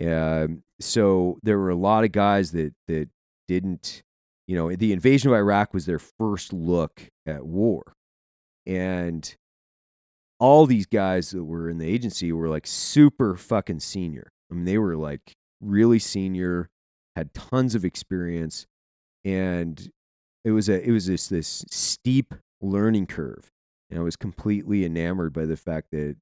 [0.01, 3.09] So there were a lot of guys that that
[3.49, 4.03] didn't,
[4.47, 7.95] you know, the invasion of Iraq was their first look at war,
[8.67, 9.35] and
[10.39, 14.31] all these guys that were in the agency were like super fucking senior.
[14.51, 16.71] I mean, they were like really senior,
[17.17, 18.67] had tons of experience,
[19.25, 19.91] and
[20.45, 23.51] it was a it was this this steep learning curve
[23.91, 26.17] and I was completely enamored by the fact that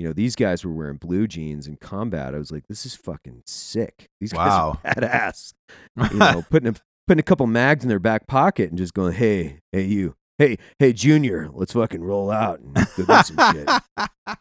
[0.00, 2.34] you know these guys were wearing blue jeans in combat.
[2.34, 4.08] I was like, this is fucking sick.
[4.18, 4.78] These Wow.
[4.84, 5.52] guys are badass.
[6.12, 6.74] You know, putting a,
[7.06, 10.56] putting a couple mags in their back pocket and just going, hey, hey, you, hey,
[10.78, 13.68] hey, Junior, let's fucking roll out and go do some shit.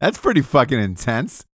[0.00, 1.44] That's pretty fucking intense.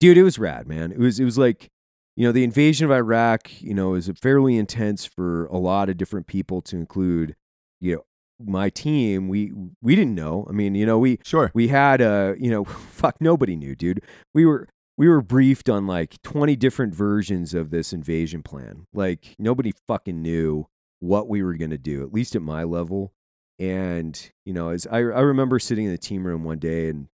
[0.00, 1.68] dude it was rad man it was it was like
[2.16, 5.98] you know the invasion of iraq you know is fairly intense for a lot of
[5.98, 7.36] different people to include
[7.82, 8.02] you know
[8.44, 10.46] my team we we didn't know.
[10.48, 11.50] I mean you know we Sure.
[11.54, 14.02] we had uh you know fuck nobody knew dude.
[14.34, 18.86] We were we were briefed on like 20 different versions of this invasion plan.
[18.92, 20.66] Like nobody fucking knew
[21.00, 23.12] what we were going to do at least at my level.
[23.58, 27.08] And you know as I, I remember sitting in the team room one day and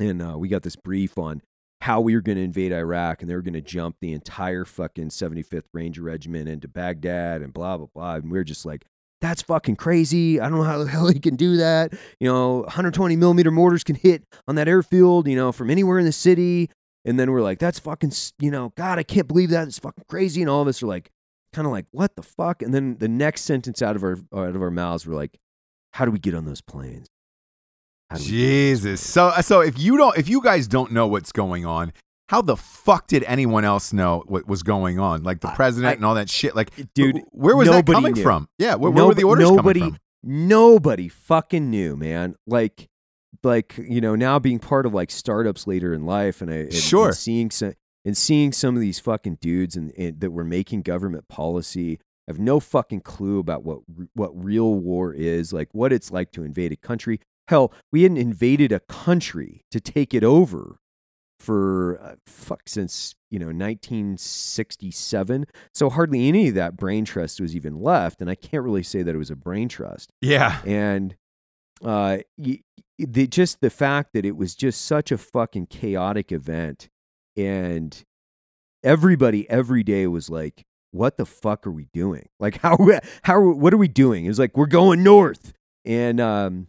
[0.00, 1.42] and uh, we got this brief on
[1.82, 4.64] how we were going to invade Iraq and they were going to jump the entire
[4.64, 8.14] fucking 75th Ranger Regiment into Baghdad and blah blah blah.
[8.14, 8.86] And we were just like
[9.22, 10.40] that's fucking crazy.
[10.40, 11.94] I don't know how the hell he can do that.
[12.20, 16.04] You know, 120 millimeter mortars can hit on that airfield, you know, from anywhere in
[16.04, 16.68] the city.
[17.04, 19.66] And then we're like, that's fucking, you know, God, I can't believe that.
[19.66, 20.42] It's fucking crazy.
[20.42, 21.10] And all of us are like,
[21.52, 22.62] kind of like, what the fuck?
[22.62, 25.38] And then the next sentence out of our out of our mouths, we're like,
[25.92, 27.08] how do we get on those planes?
[28.16, 29.00] Jesus.
[29.00, 31.92] So so if you don't if you guys don't know what's going on,
[32.28, 35.22] how the fuck did anyone else know what was going on?
[35.22, 36.54] Like the president I- and all that shit.
[36.56, 38.22] Like, Dude, where was that coming knew.
[38.22, 38.48] from?
[38.58, 40.00] Yeah, where, where were the orders nobody, coming from?
[40.48, 42.34] Nobody fucking knew, man.
[42.46, 42.88] Like,
[43.42, 46.56] like you know, now being part of like startups later in life, and uh, I
[46.58, 47.08] and, Sure.
[47.08, 50.82] and seeing some and seeing some of these fucking dudes and, and that were making
[50.82, 53.80] government policy I have no fucking clue about what
[54.14, 57.20] what real war is, like what it's like to invade a country.
[57.48, 60.78] Hell, we hadn't invaded a country to take it over
[61.42, 67.56] for uh, fuck since you know 1967 so hardly any of that brain trust was
[67.56, 70.12] even left and i can't really say that it was a brain trust.
[70.20, 70.60] Yeah.
[70.64, 71.16] and
[71.84, 72.18] uh
[72.98, 76.88] the, just the fact that it was just such a fucking chaotic event
[77.36, 78.04] and
[78.84, 82.28] everybody every day was like what the fuck are we doing?
[82.38, 82.76] Like how
[83.22, 84.24] how what are we doing?
[84.24, 85.52] It was like we're going north.
[85.84, 86.68] And um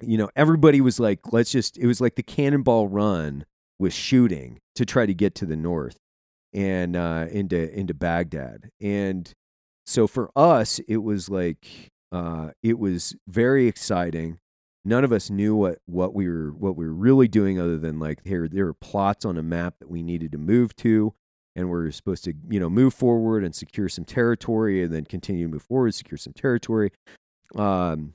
[0.00, 3.46] you know everybody was like let's just it was like the cannonball run
[3.78, 5.96] with shooting to try to get to the north
[6.52, 8.70] and uh into into Baghdad.
[8.80, 9.30] And
[9.84, 14.38] so for us it was like uh it was very exciting.
[14.84, 17.98] None of us knew what what we were what we were really doing other than
[17.98, 21.12] like here there were plots on a map that we needed to move to
[21.54, 25.46] and we're supposed to you know move forward and secure some territory and then continue
[25.46, 26.90] to move forward secure some territory.
[27.54, 28.14] Um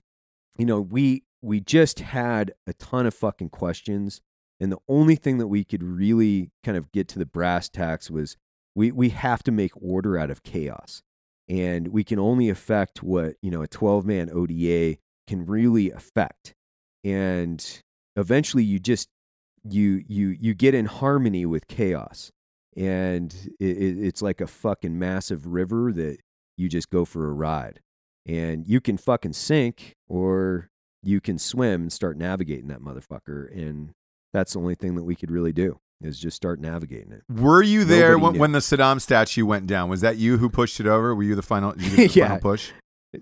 [0.58, 4.22] you know we we just had a ton of fucking questions
[4.62, 8.12] and the only thing that we could really kind of get to the brass tacks
[8.12, 8.38] was
[8.76, 11.02] we we have to make order out of chaos.
[11.50, 14.98] And we can only affect what you know a 12 man oda
[15.28, 16.54] can really affect.
[17.04, 17.82] And
[18.16, 19.10] eventually you just
[19.68, 22.32] you you you get in harmony with chaos.
[22.78, 26.20] And it, it, it's like a fucking massive river that
[26.56, 27.80] you just go for a ride.
[28.28, 30.70] And you can fucking sink or
[31.02, 33.52] you can swim and start navigating that motherfucker.
[33.52, 33.94] And
[34.34, 37.62] that's the only thing that we could really do is just start navigating it Were
[37.62, 39.88] you there when, when the Saddam statue went down?
[39.90, 41.14] Was that you who pushed it over?
[41.14, 42.28] Were you the final, you the Yeah.
[42.30, 42.72] final push?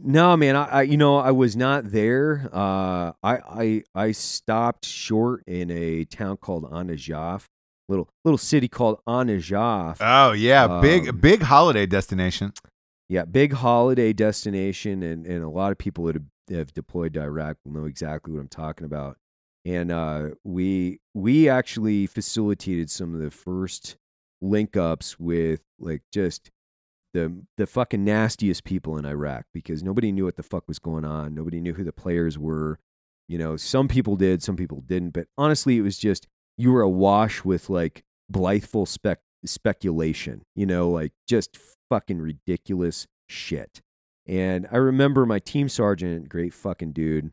[0.04, 2.48] No, man, I, I you know I was not there.
[2.54, 7.46] Uh, I I I stopped short in a town called An Najaf,
[7.90, 9.98] little little city called An Najaf.
[10.00, 12.54] Oh yeah, big Um, big holiday destination.
[13.10, 17.22] yeah, big holiday destination, and and a lot of people that have, have deployed to
[17.24, 19.18] Iraq will know exactly what I'm talking about.
[19.66, 23.98] And uh, we we actually facilitated some of the first
[24.42, 26.50] link ups with like just
[27.14, 31.06] the the fucking nastiest people in Iraq because nobody knew what the fuck was going
[31.06, 31.34] on.
[31.34, 32.80] Nobody knew who the players were.
[33.28, 35.12] You know, some people did, some people didn't.
[35.12, 40.44] But honestly, it was just you were awash with like blitheful spec speculation.
[40.56, 41.58] You know, like just
[41.90, 43.82] fucking ridiculous shit.
[44.28, 47.32] And I remember my team sergeant, great fucking dude,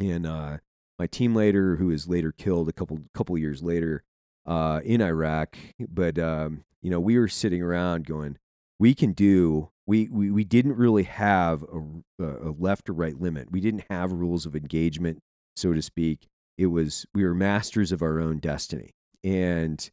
[0.00, 0.58] and uh,
[1.02, 4.04] my team leader, who was later killed a couple couple years later
[4.46, 5.56] uh, in Iraq.
[5.80, 8.38] But um, you know, we were sitting around going,
[8.78, 9.70] we can do.
[9.84, 13.50] We, we, we didn't really have a, a left or right limit.
[13.50, 15.18] We didn't have rules of engagement,
[15.56, 16.28] so to speak.
[16.56, 18.92] It was we were masters of our own destiny,
[19.24, 19.90] and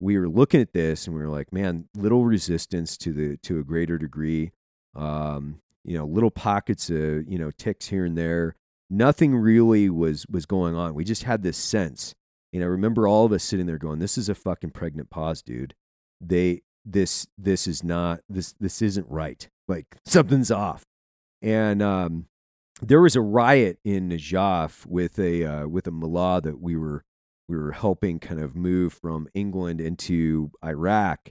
[0.00, 3.60] we were looking at this and we were like, man, little resistance to the to
[3.60, 4.50] a greater degree.
[4.96, 8.56] Um, you know, little pockets of you know ticks here and there.
[8.90, 10.94] Nothing really was was going on.
[10.94, 12.14] We just had this sense.
[12.52, 15.42] And I remember all of us sitting there going, "This is a fucking pregnant pause,
[15.42, 15.74] dude.
[16.20, 19.48] They this this is not this this isn't right.
[19.66, 20.84] Like something's off."
[21.42, 22.26] And um,
[22.80, 27.04] there was a riot in Najaf with a uh, with a mullah that we were
[27.48, 31.30] we were helping kind of move from England into Iraq,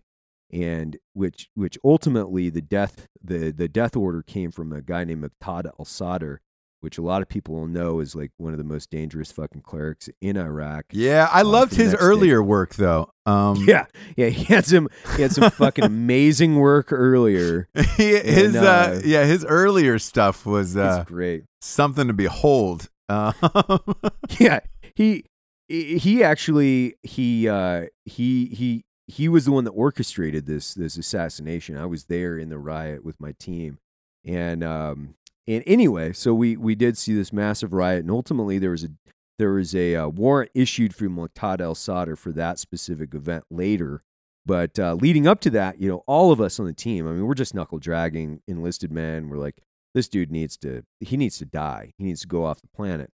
[0.51, 5.23] and which which ultimately the death the the death order came from a guy named
[5.23, 6.41] Muqtada al Sadr,
[6.81, 9.61] which a lot of people will know is like one of the most dangerous fucking
[9.61, 10.85] clerics in Iraq.
[10.91, 12.05] Yeah, I uh, loved his next day.
[12.07, 13.09] earlier work though.
[13.25, 13.85] Um, Yeah,
[14.15, 17.67] yeah, he had some he had some fucking amazing work earlier.
[17.73, 21.43] his And, uh, uh, yeah, his earlier stuff was uh, great.
[21.61, 22.89] something to behold.
[23.09, 23.31] Uh,
[24.39, 24.59] yeah
[24.95, 25.23] he
[25.69, 31.77] he actually he uh he he he was the one that orchestrated this this assassination
[31.77, 33.77] i was there in the riot with my team
[34.25, 35.13] and um
[35.47, 38.89] and anyway so we we did see this massive riot and ultimately there was a
[39.37, 44.01] there was a uh, warrant issued from Muqtada El Sadr for that specific event later.
[44.45, 47.11] But uh, leading up to that you know all of us on the team i
[47.11, 49.29] mean we're just knuckle dragging enlisted men.
[49.29, 49.61] We're like
[49.93, 51.93] this dude needs to he needs to die.
[51.97, 53.11] He needs to go off the planet.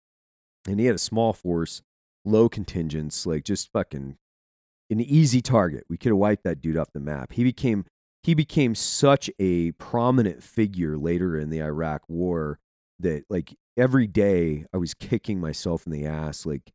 [0.67, 1.81] And he had a small force
[2.23, 4.17] low contingents like just fucking
[4.89, 5.85] an easy target.
[5.89, 7.31] We could have wiped that dude off the map.
[7.31, 7.85] He became
[8.23, 12.59] he became such a prominent figure later in the iraq war
[12.99, 16.71] that like every day i was kicking myself in the ass like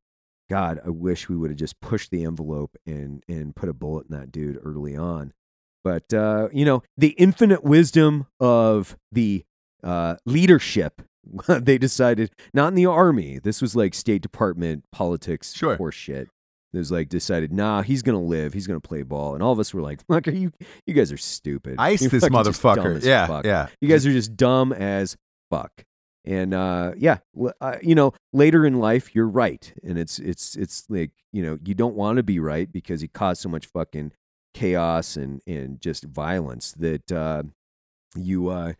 [0.49, 4.07] God, I wish we would have just pushed the envelope and and put a bullet
[4.09, 5.33] in that dude early on.
[5.83, 9.45] But uh, you know, the infinite wisdom of the
[9.83, 11.03] uh, leadership.
[11.49, 13.41] they decided not in the army.
[13.43, 15.75] This was like State Department politics Sure.
[15.75, 15.97] horse
[16.73, 18.53] was like decided, nah, he's gonna live.
[18.53, 20.53] He's gonna play ball, and all of us were like, "Look, are you?
[20.87, 21.77] You guys are stupid.
[21.79, 23.03] Ice You're this motherfucker.
[23.03, 23.45] Yeah, fuck.
[23.45, 23.69] yeah.
[23.81, 25.17] You guys are just dumb as
[25.51, 25.85] fuck.
[26.25, 27.19] And uh, yeah,
[27.61, 31.59] uh, you know, later in life, you're right, and it's it's it's like you know,
[31.65, 34.13] you don't want to be right because he caused so much fucking
[34.53, 37.45] chaos and and just violence that uh,
[38.17, 38.73] you uh,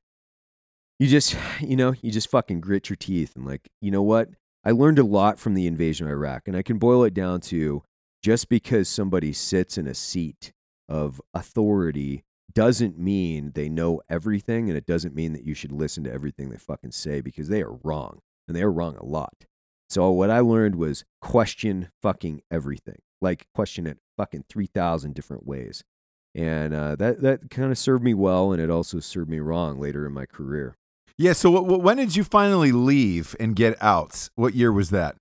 [0.99, 4.31] you just you know you just fucking grit your teeth and like you know what
[4.67, 7.41] I learned a lot from the invasion of Iraq, and I can boil it down
[7.43, 7.85] to
[8.21, 10.53] just because somebody sits in a seat
[10.89, 16.03] of authority doesn't mean they know everything, and it doesn't mean that you should listen
[16.03, 19.47] to everything they fucking say because they are wrong, and they are wrong a lot.
[19.89, 25.47] So what I learned was question fucking everything, like question it fucking three thousand different
[25.47, 25.85] ways,
[26.35, 29.79] and uh, that that kind of served me well, and it also served me wrong
[29.79, 30.75] later in my career.
[31.19, 31.33] Yeah.
[31.33, 34.29] So wh- wh- when did you finally leave and get out?
[34.35, 35.17] What year was that?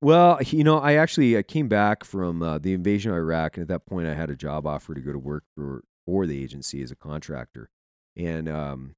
[0.00, 3.62] Well, you know, I actually I came back from uh, the invasion of Iraq, and
[3.62, 6.42] at that point, I had a job offer to go to work for for the
[6.42, 7.68] agency as a contractor,
[8.16, 8.94] and um,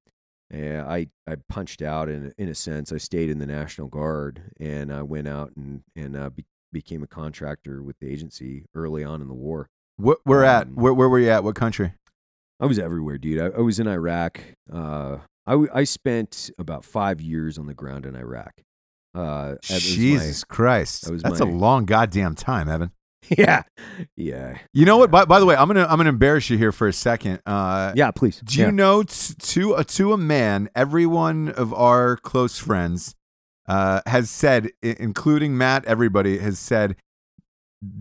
[0.51, 2.93] and I I punched out in in a sense.
[2.93, 7.03] I stayed in the National Guard, and I went out and and uh, be, became
[7.03, 9.69] a contractor with the agency early on in the war.
[9.97, 10.67] Wh- where at?
[10.67, 11.45] Um, Where, where were you at?
[11.45, 11.95] What country?
[12.61, 13.41] I was everywhere, dude.
[13.41, 14.39] I, I was in Iraq.
[14.71, 18.63] Uh, I I spent about five years on the ground in Iraq.
[19.15, 21.05] Uh, was my- Jesus Christ.
[21.07, 22.91] that That's my- a long goddamn time, Evan.
[23.39, 23.63] yeah,
[24.17, 25.11] yeah, You know what?
[25.11, 27.41] By, by the way, I'm gonna I'm gonna embarrass you here for a second.
[27.47, 28.11] Uh, yeah.
[28.11, 28.71] Please, Do you Yeah.
[28.71, 33.15] know t- to a to a man, every one of our close friends
[33.67, 36.97] uh, has said, i- including Matt, everybody has said,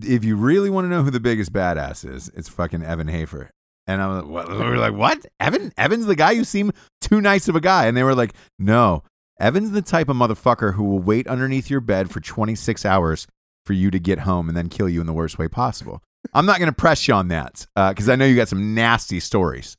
[0.02, 3.50] if you really want to know who the biggest badass is, it's fucking Evan Hafer.
[3.86, 4.48] And I was like, what?
[4.50, 5.24] we were like, what?
[5.40, 5.72] Evan?
[5.76, 7.86] Evan's the guy you seem too nice of a guy.
[7.86, 9.02] And they were like, no,
[9.38, 13.26] Evan's the type of motherfucker who will wait underneath your bed for 26 hours
[13.66, 16.02] for you to get home and then kill you in the worst way possible.
[16.32, 19.20] I'm not going to press you on that because I know you got some nasty
[19.20, 19.76] stories.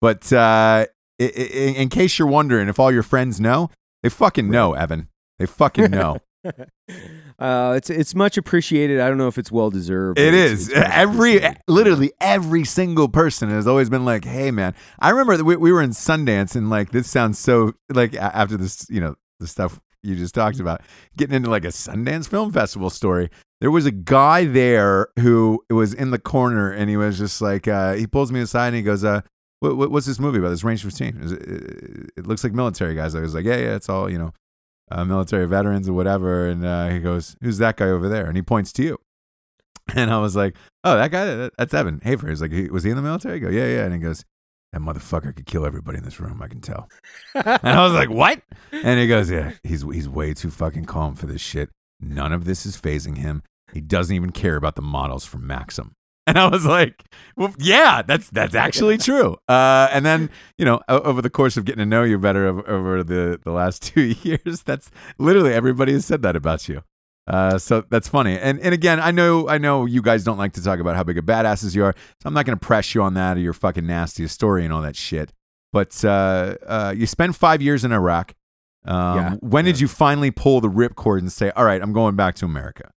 [0.00, 0.86] But uh,
[1.18, 3.70] in case you're wondering if all your friends know,
[4.02, 5.08] they fucking know, Evan.
[5.38, 6.18] They fucking know.
[7.38, 8.98] uh, it's it's much appreciated.
[9.00, 10.18] I don't know if it's well deserved.
[10.18, 15.10] It is it's every literally every single person has always been like, "Hey, man." I
[15.10, 18.86] remember that we, we were in Sundance, and like this sounds so like after this,
[18.90, 20.80] you know, the stuff you just talked about,
[21.16, 23.30] getting into like a Sundance Film Festival story.
[23.60, 27.66] There was a guy there who was in the corner, and he was just like,
[27.68, 29.20] uh, he pulls me aside and he goes, "Uh,
[29.60, 30.50] what, what, what's this movie about?
[30.50, 31.20] This Range 15?
[31.22, 34.18] It, it, it looks like military guys." I was like, "Yeah, yeah, it's all you
[34.18, 34.32] know."
[34.90, 38.36] Uh, military veterans or whatever, and uh, he goes, "Who's that guy over there?" And
[38.36, 38.98] he points to you.
[39.96, 42.96] And I was like, "Oh, that guy, that's Evan Hafer." He's like, "Was he in
[42.96, 44.22] the military?" I go, "Yeah, yeah." And he goes,
[44.72, 46.42] "That motherfucker could kill everybody in this room.
[46.42, 46.90] I can tell."
[47.34, 51.14] and I was like, "What?" And he goes, "Yeah, he's he's way too fucking calm
[51.14, 51.70] for this shit.
[52.00, 53.42] None of this is phasing him.
[53.72, 55.94] He doesn't even care about the models from Maxim."
[56.34, 57.04] And I was like,
[57.36, 61.64] "Well, yeah, that's that's actually true." Uh, and then you know, over the course of
[61.64, 65.92] getting to know you better over, over the the last two years, that's literally everybody
[65.92, 66.82] has said that about you.
[67.26, 68.38] Uh, so that's funny.
[68.38, 71.02] And and again, I know I know you guys don't like to talk about how
[71.04, 73.40] big of badasses you are, so I'm not going to press you on that or
[73.40, 75.32] your fucking nastiest story and all that shit.
[75.72, 78.34] But uh, uh, you spent five years in Iraq.
[78.84, 82.16] Um, Yeah, when did you finally pull the ripcord and say, "All right, I'm going
[82.16, 82.90] back to America"?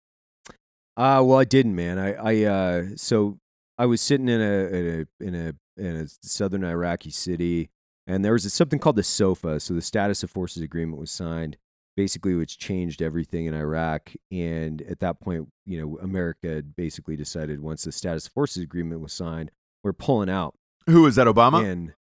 [1.02, 1.98] Uh, well, I didn't, man.
[1.98, 3.40] I, I, uh, so
[3.78, 7.70] I was sitting in a, in a, in a, in a southern Iraqi city,
[8.06, 9.60] and there was a, something called the SOFA.
[9.60, 11.58] So the Status of Forces Agreement was signed,
[11.98, 14.12] basically, which changed everything in Iraq.
[14.32, 19.02] And at that point, you know, America basically decided once the Status of Forces Agreement
[19.02, 19.50] was signed,
[19.84, 20.54] we're pulling out.
[20.88, 21.26] Who was that?
[21.26, 21.66] Obama.
[21.66, 21.94] And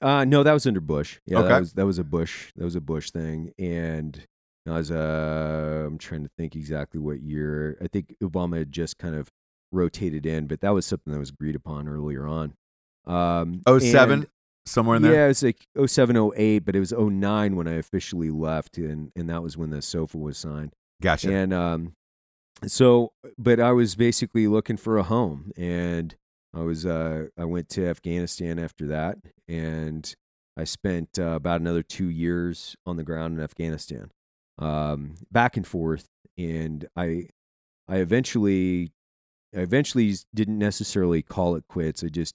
[0.00, 1.18] uh, no, that was under Bush.
[1.26, 1.48] Yeah, Okay.
[1.48, 2.52] that was that was a Bush.
[2.56, 3.52] That was a Bush thing.
[3.58, 4.26] And
[4.66, 7.76] I was uh, I'm trying to think exactly what year.
[7.82, 9.30] I think Obama had just kind of
[9.72, 12.54] rotated in, but that was something that was agreed upon earlier on.
[13.06, 14.28] Um, Oh seven, and-
[14.66, 15.12] somewhere in there.
[15.12, 19.12] Yeah, it was like 07, 08, but it was 09 when I officially left, and
[19.14, 20.72] and that was when the SOFA was signed.
[21.02, 21.30] Gotcha.
[21.30, 21.94] And um,
[22.66, 26.14] so, but I was basically looking for a home, and
[26.54, 30.14] I was uh, I went to Afghanistan after that, and
[30.56, 34.10] I spent uh, about another two years on the ground in Afghanistan,
[34.58, 36.06] um, back and forth,
[36.38, 37.28] and I
[37.88, 38.92] I eventually
[39.54, 42.02] I eventually didn't necessarily call it quits.
[42.02, 42.34] I just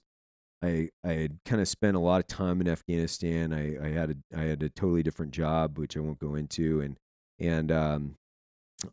[0.62, 3.52] I I had kind of spent a lot of time in Afghanistan.
[3.52, 6.80] I, I had a I had a totally different job, which I won't go into,
[6.80, 6.98] and
[7.38, 8.16] and um,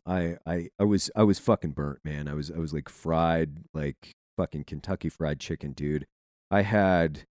[0.06, 2.28] I I I was I was fucking burnt, man.
[2.28, 6.06] I was I was like fried, like fucking Kentucky Fried Chicken, dude.
[6.50, 7.24] I had,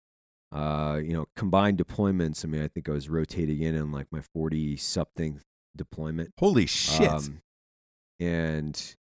[0.52, 2.44] uh, you know, combined deployments.
[2.44, 5.40] I mean, I think I was rotating in in like my forty something
[5.76, 6.32] deployment.
[6.38, 7.08] Holy shit!
[7.08, 7.40] Um,
[8.20, 8.96] and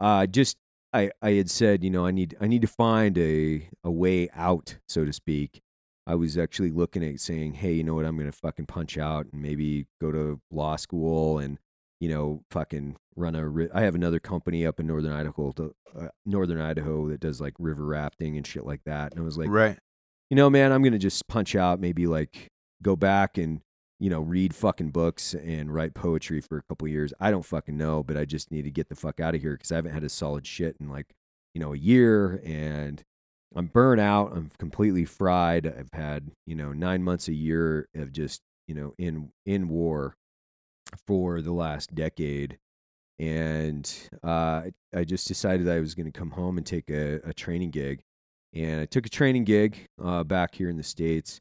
[0.00, 0.56] uh, just
[0.92, 4.28] I I had said, you know, I need I need to find a a way
[4.34, 5.60] out, so to speak.
[6.06, 9.26] I was actually looking at saying, hey, you know what, I'm gonna fucking punch out
[9.32, 11.58] and maybe go to law school and
[12.00, 13.48] you know fucking run a.
[13.48, 17.40] Ri- I have another company up in northern Idaho, to, uh, northern Idaho that does
[17.40, 19.12] like river rafting and shit like that.
[19.12, 19.78] And I was like, right.
[20.30, 22.48] you know, man, I'm gonna just punch out, maybe like
[22.82, 23.60] go back and
[23.98, 27.12] you know read fucking books and write poetry for a couple years.
[27.20, 29.52] I don't fucking know, but I just need to get the fuck out of here
[29.52, 31.14] because I haven't had a solid shit in like
[31.54, 33.02] you know a year, and
[33.54, 34.32] I'm burnt out.
[34.34, 35.66] I'm completely fried.
[35.66, 40.16] I've had you know nine months a year of just you know in in war
[41.06, 42.58] for the last decade.
[43.18, 43.90] And
[44.22, 47.70] uh, I just decided I was going to come home and take a, a training
[47.70, 48.02] gig
[48.56, 51.40] and I took a training gig uh, back here in the states.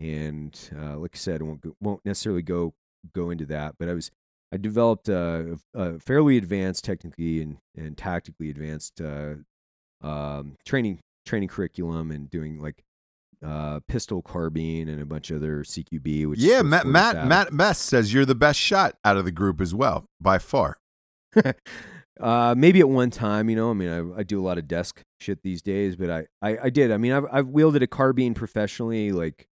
[0.00, 2.74] And uh, like I said, I won't go, won't necessarily go
[3.12, 4.10] go into that, but I was
[4.52, 9.34] I developed a, a fairly advanced, technically and, and tactically advanced uh,
[10.00, 12.84] um, training training curriculum and doing like
[13.44, 16.28] uh, pistol carbine and a bunch of other CQB.
[16.28, 17.26] Which Yeah, Matt Matt.
[17.26, 20.78] Matt Best says you're the best shot out of the group as well, by far.
[22.20, 24.68] uh, maybe at one time, you know, I mean, I, I do a lot of
[24.68, 26.92] desk shit these days, but I, I, I did.
[26.92, 29.48] I mean, I've, I've wielded a carbine professionally, like,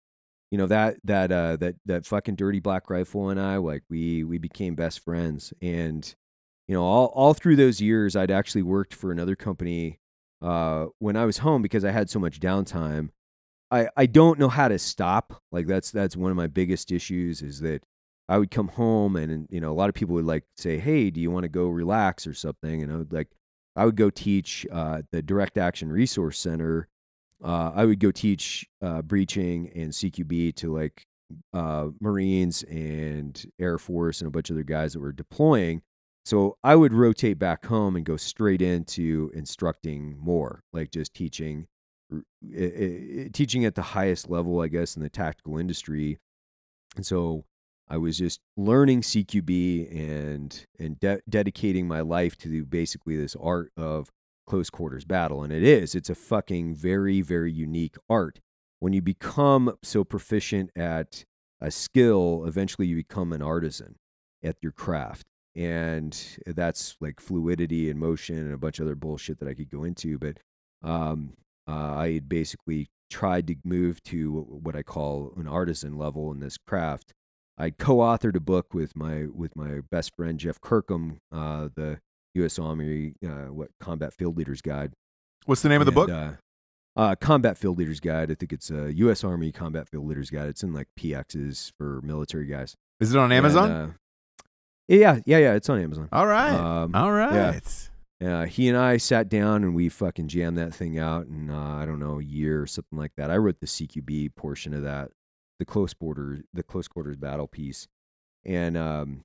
[0.52, 4.24] you know, that, that, uh, that, that fucking dirty black rifle and I, like, we,
[4.24, 5.54] we became best friends.
[5.62, 6.14] And,
[6.68, 10.00] you know, all, all through those years, I'd actually worked for another company,
[10.42, 13.10] uh, when I was home because I had so much downtime.
[13.72, 15.42] I, I don't know how to stop.
[15.52, 17.84] Like, that's, that's one of my biggest issues is that,
[18.30, 21.10] I would come home and, you know, a lot of people would like say, Hey,
[21.10, 22.82] do you want to go relax or something?
[22.82, 23.28] And I would like,
[23.76, 26.88] I would go teach uh, the Direct Action Resource Center.
[27.44, 31.06] Uh, I would go teach uh, breaching and CQB to like
[31.54, 35.82] uh, Marines and Air Force and a bunch of other guys that were deploying.
[36.24, 41.66] So I would rotate back home and go straight into instructing more, like just teaching,
[43.34, 46.20] teaching at the highest level, I guess, in the tactical industry.
[46.96, 47.46] And so
[47.92, 53.72] I was just learning CQB and and de- dedicating my life to basically this art
[53.76, 54.10] of
[54.52, 55.96] close quarters battle, and it is.
[55.96, 58.42] It's a fucking very very unique art.
[58.80, 61.24] When you become so proficient at
[61.62, 63.96] a skill, eventually you become an artisan
[64.44, 65.26] at your craft,
[65.56, 66.12] and
[66.46, 69.86] that's like fluidity and motion and a bunch of other bullshit that I could go
[69.86, 70.20] into.
[70.20, 70.40] But
[70.84, 71.32] um,
[71.66, 76.58] uh, I basically tried to move to what I call an artisan level in this
[76.58, 77.14] craft.
[77.58, 82.00] I co-authored a book with my with my best friend Jeff Kirkham, uh, the
[82.36, 82.58] U.S.
[82.60, 84.94] Army uh, what Combat Field Leaders Guide.
[85.46, 86.10] What's the name of the book?
[86.10, 86.34] Uh,
[86.96, 88.32] uh, Combat Field Leaders Guide.
[88.32, 89.24] I think it's a U.S.
[89.24, 90.48] Army Combat Field Leaders Guide.
[90.50, 92.76] It's in like PXs for military guys.
[93.00, 93.72] Is it on And, Amazon?
[93.72, 93.92] uh,
[94.88, 95.54] yeah, yeah, yeah.
[95.54, 96.10] It's on Amazon.
[96.12, 96.52] All right.
[96.54, 97.62] Um, All right.
[98.24, 101.58] uh, he and I sat down and we fucking jammed that thing out in uh,
[101.82, 103.32] I don't know a year or something like that.
[103.32, 105.12] I wrote the CQB portion of that,
[105.60, 107.88] the close border, the close quarters battle piece,
[108.44, 109.22] and um,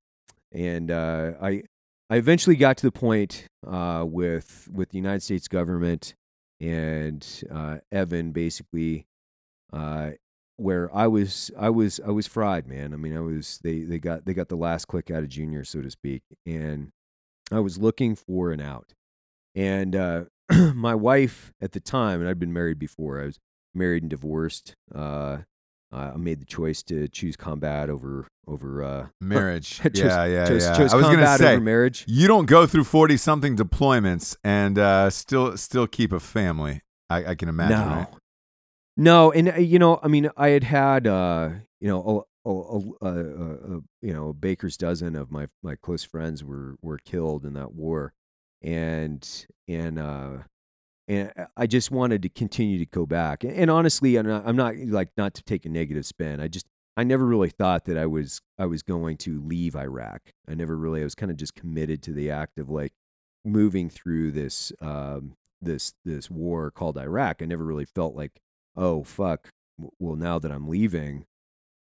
[0.53, 1.65] and uh, I
[2.09, 6.15] I eventually got to the point uh, with with the United States government
[6.61, 9.07] and uh, Evan basically
[9.73, 10.11] uh,
[10.57, 12.95] where I was I was I was fried, man.
[12.95, 15.65] I mean, I was they they got they got the last click out of junior,
[15.65, 16.93] so to speak, and
[17.53, 18.95] I was looking for an out.
[19.55, 20.25] And uh,
[20.75, 23.21] my wife at the time, and I'd been married before.
[23.21, 23.39] I was
[23.75, 24.75] married and divorced.
[24.95, 25.39] Uh,
[25.93, 29.79] I made the choice to choose combat over over uh, Marriage.
[29.81, 30.77] chose- yeah, yeah, chose, yeah.
[30.77, 32.05] chose I was gonna say marriage.
[32.09, 36.83] you don't go through forty something deployments and uh, still still keep a family.
[37.09, 37.79] I, I can imagine.
[37.79, 38.09] no, Right?
[38.97, 42.53] no, and uh, you know, I mean, I had had uh, you know a, a,
[42.53, 46.99] a, a, a you know a baker's dozen of my my close friends were were
[46.99, 48.13] killed in that war,
[48.63, 50.39] and and uh,
[51.09, 53.45] and I just wanted to continue to go back.
[53.45, 56.41] And, and honestly, I'm not, I'm not like not to take a negative spin.
[56.41, 60.33] I just I never really thought that I was I was going to leave Iraq.
[60.49, 61.01] I never really.
[61.01, 62.93] I was kind of just committed to the act of like
[63.45, 67.43] moving through this um, this this war called Iraq.
[67.43, 68.41] I never really felt like,
[68.77, 69.51] oh fuck.
[69.99, 71.27] Well, now that I'm leaving,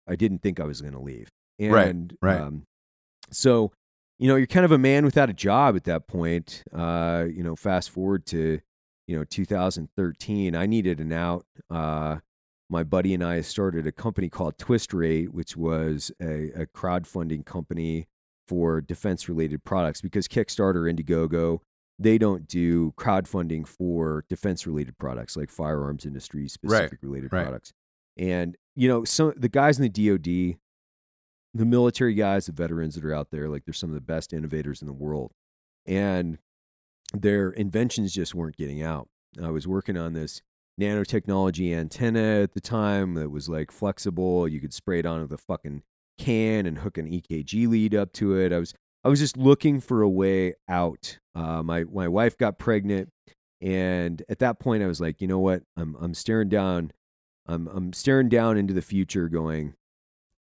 [0.08, 1.28] I didn't think I was going to leave.
[1.60, 2.40] Right, right.
[2.40, 2.66] Um,
[3.30, 3.72] so,
[4.18, 6.64] you know, you're kind of a man without a job at that point.
[6.72, 8.60] Uh, you know, fast forward to,
[9.06, 10.54] you know, 2013.
[10.54, 11.46] I needed an out.
[11.70, 12.18] Uh,
[12.70, 17.44] my buddy and I started a company called Twist Rate, which was a, a crowdfunding
[17.44, 18.08] company
[18.48, 21.60] for defense related products because Kickstarter, Indiegogo,
[21.98, 27.44] they don't do crowdfunding for defense related products like firearms industry specific related right.
[27.44, 27.72] products.
[28.16, 30.58] And you know, some the guys in the DoD,
[31.54, 34.32] the military guys, the veterans that are out there, like they're some of the best
[34.32, 35.32] innovators in the world,
[35.86, 36.38] and
[37.14, 39.08] their inventions just weren't getting out.
[39.42, 40.42] I was working on this
[40.80, 44.48] nanotechnology antenna at the time that was like flexible.
[44.48, 45.82] You could spray it onto the fucking
[46.18, 48.52] can and hook an EKG lead up to it.
[48.52, 51.18] I was I was just looking for a way out.
[51.34, 53.10] Uh, my my wife got pregnant,
[53.60, 55.62] and at that point, I was like, you know what?
[55.76, 56.92] I'm I'm staring down,
[57.46, 59.74] I'm I'm staring down into the future, going,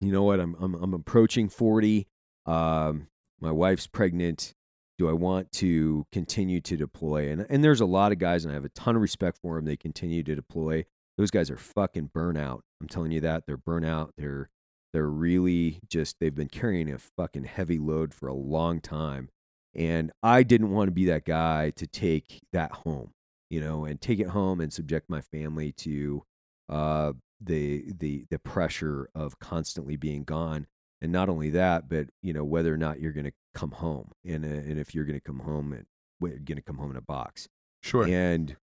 [0.01, 0.41] you know what?
[0.41, 2.07] I'm I'm I'm approaching forty.
[2.47, 3.09] Um,
[3.41, 4.55] my wife's pregnant.
[5.01, 7.31] Do I want to continue to deploy?
[7.31, 9.57] And and there's a lot of guys, and I have a ton of respect for
[9.57, 9.65] them.
[9.65, 10.85] They continue to deploy.
[11.17, 12.61] Those guys are fucking burnout.
[12.83, 14.11] I'm telling you that they're burnout.
[14.19, 14.51] They're
[14.93, 19.31] they're really just they've been carrying a fucking heavy load for a long time.
[19.75, 23.15] And I didn't want to be that guy to take that home,
[23.49, 26.25] you know, and take it home and subject my family to
[26.69, 30.67] uh, the the the pressure of constantly being gone.
[31.01, 34.13] And not only that, but you know whether or not you're going to come home,
[34.25, 35.87] and uh, and if you're going to come home and
[36.21, 37.49] you're going to come home in a box.
[37.83, 38.07] Sure.
[38.07, 38.57] And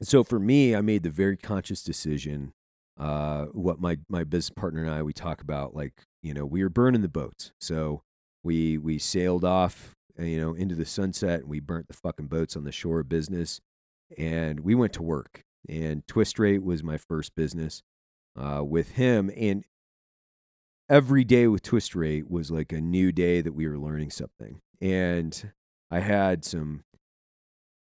[0.00, 2.52] so for me, I made the very conscious decision.
[2.98, 6.62] Uh, what my my business partner and I we talk about, like you know, we
[6.62, 7.52] were burning the boats.
[7.60, 8.02] So
[8.42, 12.28] we we sailed off, uh, you know, into the sunset, and we burnt the fucking
[12.28, 13.60] boats on the shore of business,
[14.16, 15.42] and we went to work.
[15.68, 17.82] And Twist Rate was my first business
[18.36, 19.64] uh, with him, and
[20.88, 24.60] every day with Twist Rate was like a new day that we were learning something.
[24.80, 25.52] And
[25.90, 26.84] I had some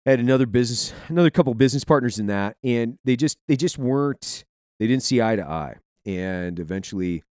[0.05, 3.77] I had another business another couple business partners in that and they just they just
[3.77, 4.43] weren't
[4.79, 5.75] they didn't see eye to eye.
[6.05, 7.23] And eventually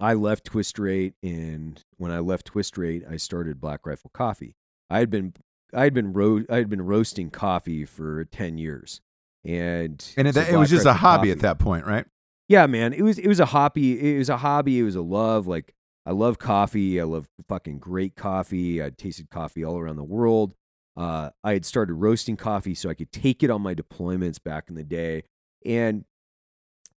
[0.00, 4.56] I left Twist Rate and when I left Twist Rate I started Black Rifle Coffee.
[4.90, 5.34] I had been
[5.74, 9.00] I had been ro- I had been roasting coffee for 10 years.
[9.44, 12.04] And and it, was just a hobby at that point, right?
[12.48, 12.92] Yeah, man.
[12.92, 14.14] It was it was a hobby.
[14.14, 14.78] It was a hobby.
[14.78, 15.46] It was a love.
[15.46, 15.74] Like
[16.04, 17.00] I love coffee.
[17.00, 18.82] I love fucking great coffee.
[18.82, 20.54] I tasted coffee all around the world.
[20.96, 24.68] Uh, I had started roasting coffee so I could take it on my deployments back
[24.68, 25.24] in the day.
[25.64, 26.04] And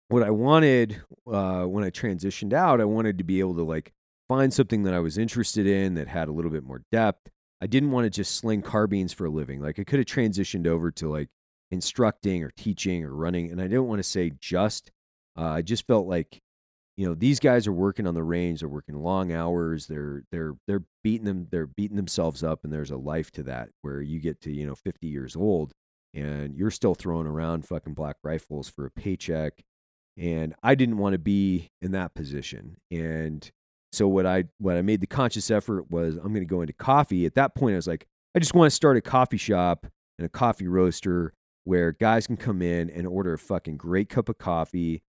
[0.08, 3.92] what I wanted uh, when I transitioned out, I wanted to be able to like
[4.28, 7.30] find something that I was interested in that had a little bit more depth.
[7.60, 9.60] I didn't want to just sling carbines for a living.
[9.60, 11.28] Like I could have transitioned over to like
[11.70, 14.90] instructing or teaching or running, and I didn't want to say just.
[15.36, 16.40] Uh, I just felt like,
[16.96, 18.60] you know, these guys are working on the range.
[18.60, 19.86] They're working long hours.
[19.86, 21.48] They're they're they're beating them.
[21.50, 24.66] They're beating themselves up, and there's a life to that where you get to you
[24.66, 25.72] know 50 years old
[26.16, 29.62] and you're still throwing around fucking black rifles for a paycheck.
[30.16, 32.76] And I didn't want to be in that position.
[32.90, 33.48] And
[33.92, 36.72] so what I what I made the conscious effort was I'm going to go into
[36.72, 37.26] coffee.
[37.26, 39.86] At that point, I was like, I just want to start a coffee shop
[40.18, 41.34] and a coffee roaster
[41.64, 45.02] where guys can come in and order a fucking great cup of coffee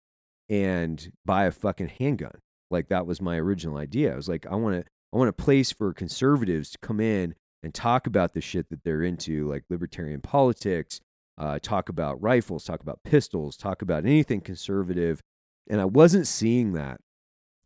[0.48, 2.40] and buy a fucking handgun.
[2.70, 4.12] Like that was my original idea.
[4.12, 7.34] I was like, I want to, I want a place for conservatives to come in
[7.62, 11.00] and talk about the shit that they're into, like libertarian politics,
[11.38, 15.20] uh, talk about rifles, talk about pistols, talk about anything conservative.
[15.68, 17.00] And I wasn't seeing that.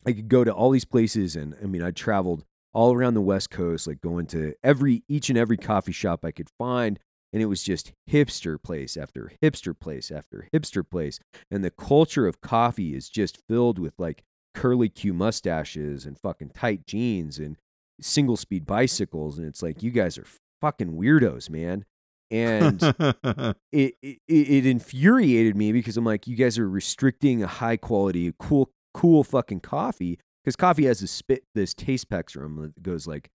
[0.07, 3.21] I could go to all these places, and I mean, I traveled all around the
[3.21, 6.99] West Coast, like going to every each and every coffee shop I could find,
[7.33, 11.21] and it was just hipster place after hipster place after hipster place.
[11.51, 14.25] And the culture of coffee is just filled with like
[14.55, 17.57] curly Q mustaches and fucking tight jeans and
[18.01, 20.27] single speed bicycles and it's like you guys are
[20.61, 21.85] fucking weirdos man.
[22.33, 22.81] And
[23.73, 28.33] it, it it infuriated me because I'm like you guys are restricting a high quality
[28.39, 30.19] cool cool fucking coffee.
[30.43, 33.31] Because coffee has this spit this taste spectrum that goes like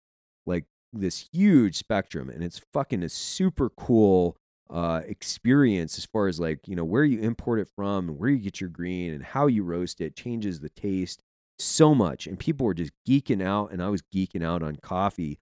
[0.46, 4.38] like this huge spectrum and it's fucking a super cool
[4.70, 8.30] uh, experience as far as like you know where you import it from and where
[8.30, 11.22] you get your green and how you roast it changes the taste
[11.60, 15.39] so much and people were just geeking out and i was geeking out on coffee.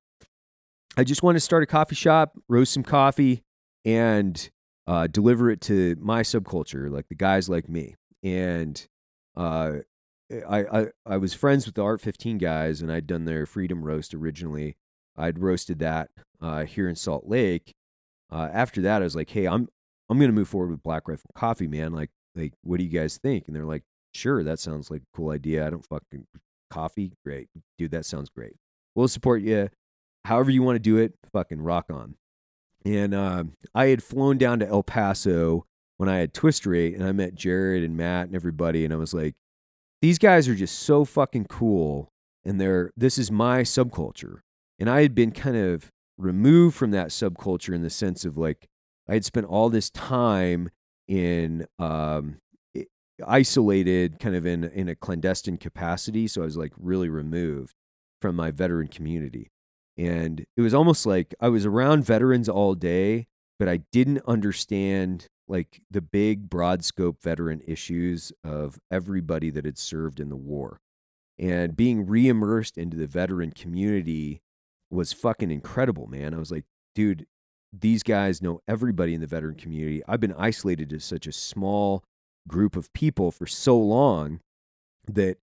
[0.98, 3.44] I just wanted to start a coffee shop roast some coffee
[3.86, 4.50] and
[4.88, 7.96] uh, deliver it to my subculture like the guys like me.
[8.24, 8.86] And
[9.38, 9.78] uh,
[10.48, 13.84] I, I i was friends with the art 15 guys and i'd done their freedom
[13.84, 14.76] roast originally
[15.18, 16.10] I'd roasted that
[16.42, 17.74] uh, here in Salt Lake.
[18.32, 19.68] Uh, after that, I was like, "Hey, I'm
[20.10, 21.94] I'm gonna move forward with Black Rifle Coffee, man.
[21.94, 23.84] Like, like, what do you guys think?" And they're like,
[24.14, 25.66] "Sure, that sounds like a cool idea.
[25.66, 26.28] I don't fucking
[26.70, 27.92] coffee, great, dude.
[27.92, 28.54] That sounds great.
[28.96, 29.70] We'll support you,
[30.26, 31.14] however you want to do it.
[31.32, 32.16] Fucking rock on."
[32.86, 33.44] And uh,
[33.76, 35.66] I had flown down to El Paso
[35.98, 38.98] when I had Twist Rate, and I met Jared and Matt and everybody, and I
[38.98, 39.36] was like,
[40.02, 42.12] "These guys are just so fucking cool."
[42.44, 44.40] and they're this is my subculture.
[44.82, 48.68] And I had been kind of removed from that subculture in the sense of like
[49.08, 50.72] I had spent all this time
[51.08, 52.40] in um,
[53.26, 56.28] isolated, kind of in in a clandestine capacity.
[56.28, 57.76] So I was like really removed
[58.22, 59.52] from my veteran community,
[60.00, 63.28] and it was almost like I was around veterans all day,
[63.60, 69.78] but I didn't understand like the big broad scope veteran issues of everybody that had
[69.78, 70.80] served in the war.
[71.38, 74.42] And being re-immersed into the veteran community
[74.92, 76.34] was fucking incredible, man.
[76.34, 76.66] I was like,
[76.96, 77.26] dude,
[77.74, 80.02] these guys know everybody in the veteran community.
[80.08, 82.04] I've been isolated to such a small
[82.48, 84.42] group of people for so long
[85.08, 85.38] that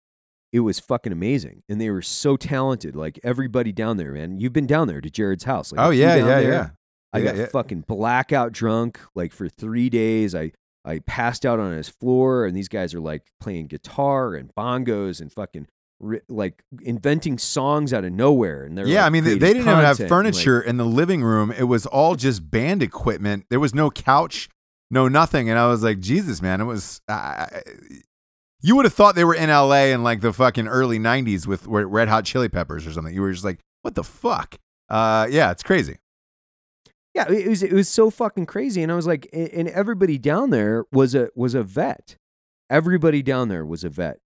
[0.53, 1.63] it was fucking amazing.
[1.69, 2.95] And they were so talented.
[2.97, 4.39] Like everybody down there, man.
[4.39, 5.73] You've been down there to Jared's house.
[5.73, 6.51] Like, Oh yeah, yeah, there.
[6.51, 6.71] yeah.
[7.13, 7.47] I got yeah.
[7.47, 10.35] fucking blackout drunk like for three days.
[10.35, 10.53] I
[10.85, 15.21] I passed out on his floor, and these guys are like playing guitar and bongos
[15.21, 15.67] and fucking
[16.29, 18.65] like inventing songs out of nowhere.
[18.65, 20.61] And they're Yeah, like, I mean they, they didn't even have content and, like- furniture
[20.61, 21.51] in the living room.
[21.51, 23.47] It was all just band equipment.
[23.51, 24.49] There was no couch,
[24.91, 25.51] no nothing.
[25.51, 27.01] And I was like, Jesus, man, it was.
[27.09, 27.47] Uh,
[28.61, 29.93] you would have thought they were in L.A.
[29.93, 33.15] in like the fucking early '90s with Red Hot Chili Peppers or something.
[33.15, 34.57] You were just like, what the fuck?
[34.89, 35.99] Uh, yeah, it's crazy.
[37.15, 40.51] Yeah, it was it was so fucking crazy, and I was like, and everybody down
[40.51, 42.17] there was a was a vet.
[42.71, 44.19] Everybody down there was a vet,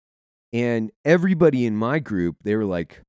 [0.53, 3.03] and everybody in my group they were like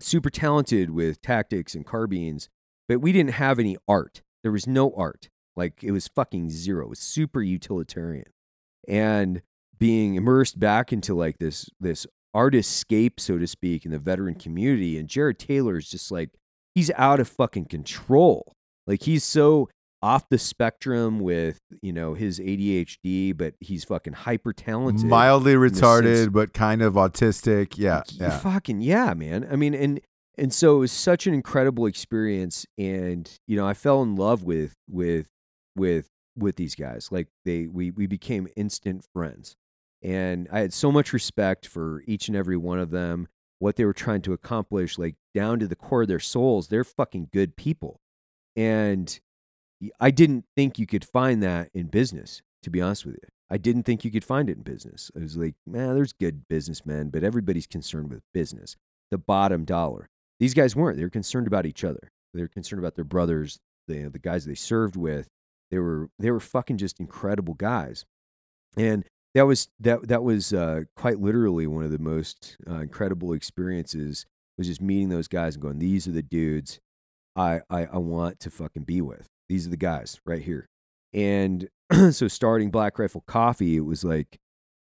[0.00, 2.48] super talented with tactics and carbines,
[2.88, 4.22] but we didn't have any art.
[4.42, 5.28] There was no art.
[5.56, 6.86] Like it was fucking zero.
[6.86, 8.26] It was super utilitarian,
[8.86, 9.42] and
[9.78, 14.98] being immersed back into like this this artistscape, so to speak, in the veteran community.
[14.98, 16.30] And Jared Taylor is just like
[16.74, 18.52] he's out of fucking control.
[18.86, 19.68] Like he's so
[20.02, 25.06] off the spectrum with you know his ADHD, but he's fucking hyper talented.
[25.06, 27.76] Mildly retarded, but kind of autistic.
[27.76, 28.38] Yeah, yeah.
[28.38, 29.46] Fucking yeah, man.
[29.50, 30.00] I mean, and
[30.38, 34.42] and so it was such an incredible experience, and you know, I fell in love
[34.42, 35.28] with with
[35.74, 37.08] with with these guys.
[37.10, 39.56] Like they, we we became instant friends,
[40.02, 43.28] and I had so much respect for each and every one of them,
[43.58, 46.68] what they were trying to accomplish, like down to the core of their souls.
[46.68, 48.00] They're fucking good people,
[48.54, 49.18] and
[50.00, 52.42] I didn't think you could find that in business.
[52.62, 55.10] To be honest with you, I didn't think you could find it in business.
[55.16, 58.76] I was like, man, there's good businessmen, but everybody's concerned with business,
[59.10, 60.08] the bottom dollar.
[60.40, 60.96] These guys weren't.
[60.96, 62.10] They were concerned about each other.
[62.34, 65.28] They were concerned about their brothers, the the guys they served with.
[65.70, 68.04] They were they were fucking just incredible guys,
[68.76, 69.04] and
[69.34, 74.26] that was that that was uh, quite literally one of the most uh, incredible experiences.
[74.58, 76.80] Was just meeting those guys and going, these are the dudes
[77.36, 79.28] I, I I want to fucking be with.
[79.48, 80.68] These are the guys right here.
[81.12, 81.68] And
[82.10, 84.38] so starting Black Rifle Coffee, it was like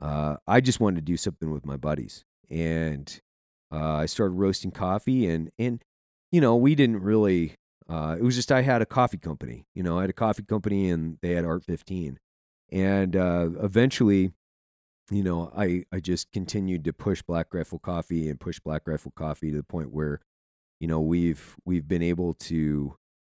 [0.00, 3.20] uh, I just wanted to do something with my buddies, and
[3.72, 5.82] uh, I started roasting coffee, and and
[6.30, 7.54] you know we didn't really.
[7.88, 9.64] Uh, it was just I had a coffee company.
[9.74, 12.18] You know, I had a coffee company, and they had Art Fifteen,
[12.70, 14.32] and uh, eventually,
[15.10, 19.12] you know, I I just continued to push Black Rifle Coffee and push Black Rifle
[19.16, 20.20] Coffee to the point where,
[20.78, 22.96] you know, we've we've been able to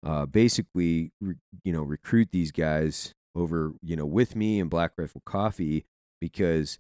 [0.07, 1.35] uh, basically, re-
[1.65, 5.83] you know, recruit these guys over, you know, with me and Black Rifle Coffee
[6.21, 6.79] because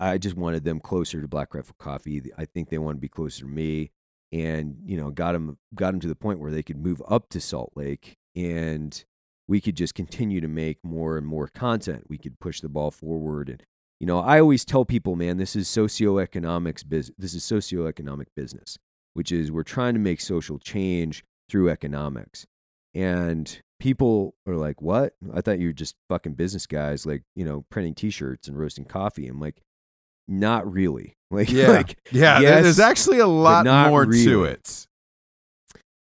[0.00, 2.22] I just wanted them closer to Black Rifle Coffee.
[2.36, 3.92] I think they want to be closer to me,
[4.32, 7.28] and you know, got them got them to the point where they could move up
[7.30, 9.04] to Salt Lake, and
[9.46, 12.06] we could just continue to make more and more content.
[12.08, 13.62] We could push the ball forward, and
[14.00, 17.14] you know, I always tell people, man, this is socioeconomics business.
[17.16, 18.76] This is socioeconomic business,
[19.14, 22.44] which is we're trying to make social change through economics.
[22.96, 25.12] And people are like, "What?
[25.34, 28.86] I thought you were just fucking business guys, like you know, printing T-shirts and roasting
[28.86, 29.60] coffee." I'm like,
[30.26, 31.12] not really.
[31.28, 32.38] Like, Yeah, like yeah.
[32.38, 34.86] yes, there's actually a lot more to it.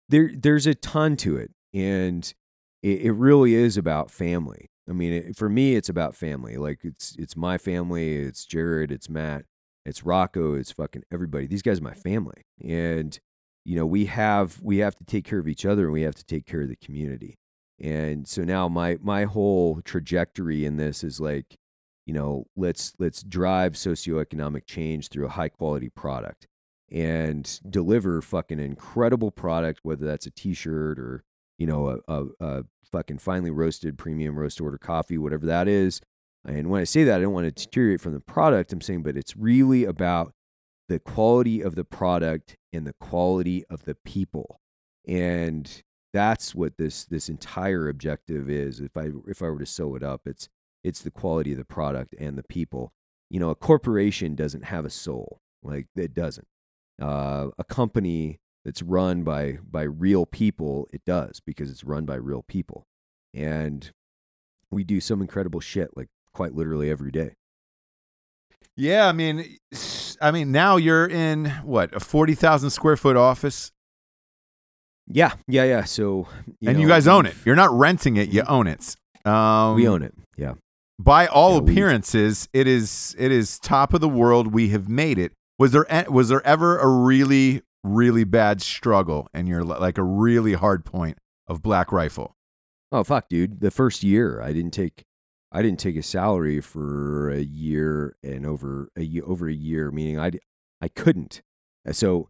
[0.08, 2.34] there there's a ton to it and
[2.82, 6.80] it, it really is about family i mean it, for me it's about family like
[6.82, 9.44] it's it's my family it's jared it's matt
[9.86, 13.20] it's rocco it's fucking everybody these guys are my family and
[13.64, 16.14] you know we have we have to take care of each other and we have
[16.14, 17.38] to take care of the community
[17.80, 21.56] and so now my my whole trajectory in this is like
[22.06, 26.46] you know let's let's drive socioeconomic change through a high quality product
[26.94, 31.24] and deliver fucking incredible product, whether that's a T-shirt or
[31.58, 36.00] you know a, a, a fucking finely roasted premium roast order coffee, whatever that is.
[36.46, 38.72] And when I say that, I don't want to deteriorate from the product.
[38.72, 40.34] I'm saying, but it's really about
[40.88, 44.60] the quality of the product and the quality of the people,
[45.06, 45.82] and
[46.12, 48.80] that's what this this entire objective is.
[48.80, 50.48] If I if I were to sew it up, it's
[50.82, 52.92] it's the quality of the product and the people.
[53.30, 56.46] You know, a corporation doesn't have a soul, like it doesn't
[57.00, 62.16] uh, a company that's run by by real people, it does because it's run by
[62.16, 62.86] real people,
[63.32, 63.92] and
[64.70, 67.34] we do some incredible shit like quite literally every day.
[68.76, 69.58] Yeah, I mean,
[70.24, 73.70] I mean, now you're in what a forty thousand square foot office,
[75.06, 75.84] Yeah, yeah, yeah.
[75.84, 76.26] So
[76.66, 77.34] and you guys own it.
[77.44, 78.96] You're not renting it; you own it.
[79.26, 80.14] Um, We own it.
[80.36, 80.54] Yeah.
[80.98, 84.52] By all Yeah, we- appearances, it is it is top of the world.
[84.54, 85.32] We have made it.
[85.58, 90.54] Was there was there ever a really really bad struggle and you're like a really
[90.54, 92.34] hard point of Black Rifle?
[92.90, 93.60] Oh fuck, dude!
[93.60, 95.02] The first year, I didn't take,
[95.54, 99.90] I didn't take a salary for a year and over a year, over a year,
[99.90, 100.32] meaning I,
[100.82, 101.40] I couldn't.
[101.88, 102.28] Uh, So,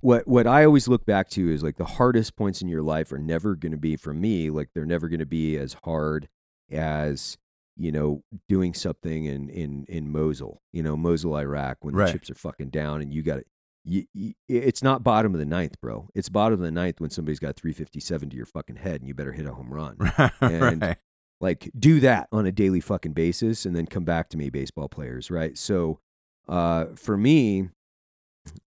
[0.00, 3.10] what what I always look back to is like the hardest points in your life
[3.12, 4.50] are never going to be for me.
[4.50, 6.28] Like they're never going to be as hard
[6.70, 7.38] as
[7.76, 12.12] you know doing something in in in Mosul, you know Mosul, Iraq, when the Right.
[12.12, 13.46] chips are fucking down and you got it.
[13.88, 16.08] You, you, it's not bottom of the ninth, bro.
[16.12, 19.14] It's bottom of the ninth when somebody's got 357 to your fucking head and you
[19.14, 19.96] better hit a home run.
[20.40, 20.98] And- right.
[21.40, 24.88] Like do that on a daily fucking basis and then come back to me baseball
[24.88, 25.56] players right?
[25.58, 26.00] So
[26.48, 27.70] uh, for me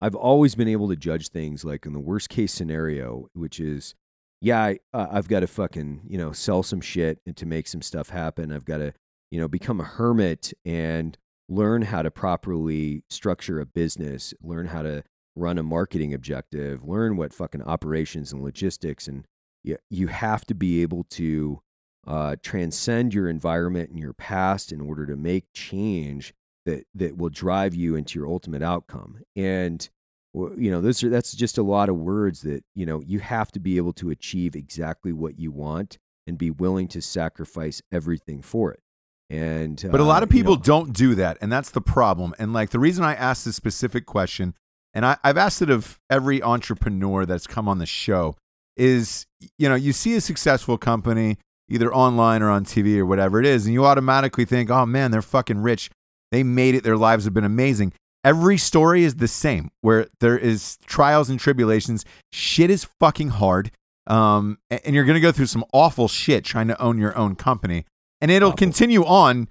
[0.02, 3.94] i've always been able to judge things like in the worst case scenario which is
[4.42, 7.68] yeah I, uh, i've got to fucking you know sell some shit and to make
[7.68, 8.52] some stuff happen.
[8.52, 8.94] I've got to
[9.32, 11.18] you know become a hermit and
[11.50, 15.04] learn how to properly structure a business learn how to
[15.36, 19.26] run a marketing objective learn what fucking operations and logistics and
[19.64, 21.62] you, you have to be able to
[22.08, 26.34] uh, transcend your environment and your past in order to make change
[26.66, 29.20] that that will drive you into your ultimate outcome.
[29.36, 29.88] And
[30.34, 33.52] you know, those are that's just a lot of words that you know you have
[33.52, 38.42] to be able to achieve exactly what you want and be willing to sacrifice everything
[38.42, 38.82] for it.
[39.30, 41.82] And But a lot uh, of you people know, don't do that, and that's the
[41.82, 42.34] problem.
[42.40, 44.54] And like the reason I asked this specific question,
[44.94, 48.36] and I, I've asked it of every entrepreneur that's come on the show,
[48.78, 49.26] is
[49.58, 51.38] you know you see a successful company
[51.70, 55.12] either online or on TV or whatever it is, and you automatically think, oh man,
[55.12, 55.90] they're fucking rich,
[56.32, 57.94] they made it, their lives have been amazing.
[58.24, 62.04] Every story is the same, where there is trials and tribulations.
[62.32, 63.72] Shit is fucking hard,
[64.08, 67.86] um, and you're gonna go through some awful shit trying to own your own company,
[68.20, 68.58] and it'll Awful.
[68.58, 69.48] continue on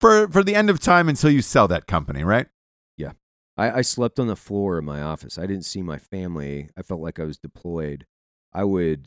[0.00, 2.46] for for the end of time until you sell that company, right?
[3.56, 5.38] I, I slept on the floor of my office.
[5.38, 6.68] I didn't see my family.
[6.76, 8.04] I felt like I was deployed.
[8.52, 9.06] I would,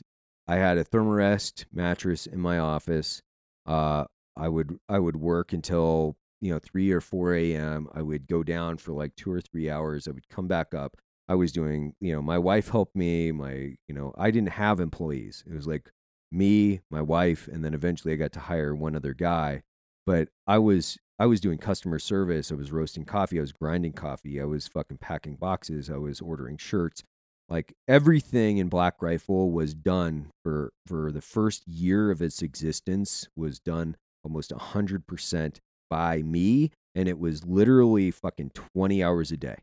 [0.49, 3.21] I had a Therm-a-Rest mattress in my office.
[3.67, 7.87] Uh, I would, I would work until you know three or four a.m.
[7.93, 10.07] I would go down for like two or three hours.
[10.07, 10.97] I would come back up.
[11.27, 13.31] I was doing, you know, my wife helped me.
[13.31, 15.43] My, you know, I didn't have employees.
[15.47, 15.91] It was like
[16.31, 19.61] me, my wife, and then eventually I got to hire one other guy.
[20.07, 22.51] But I was I was doing customer service.
[22.51, 23.37] I was roasting coffee.
[23.37, 24.41] I was grinding coffee.
[24.41, 25.91] I was fucking packing boxes.
[25.91, 27.03] I was ordering shirts.
[27.49, 33.27] Like everything in Black Rifle was done for for the first year of its existence
[33.35, 35.57] was done almost 100%
[35.89, 39.57] by me and it was literally fucking 20 hours a day.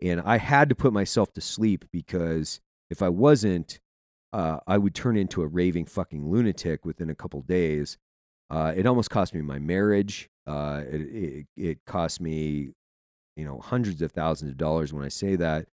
[0.00, 3.80] And I had to put myself to sleep because if I wasn't
[4.32, 7.98] uh, I would turn into a raving fucking lunatic within a couple days.
[8.50, 10.28] Uh, it almost cost me my marriage.
[10.46, 12.72] Uh, it, it it cost me,
[13.36, 15.66] you know, hundreds of thousands of dollars when I say that,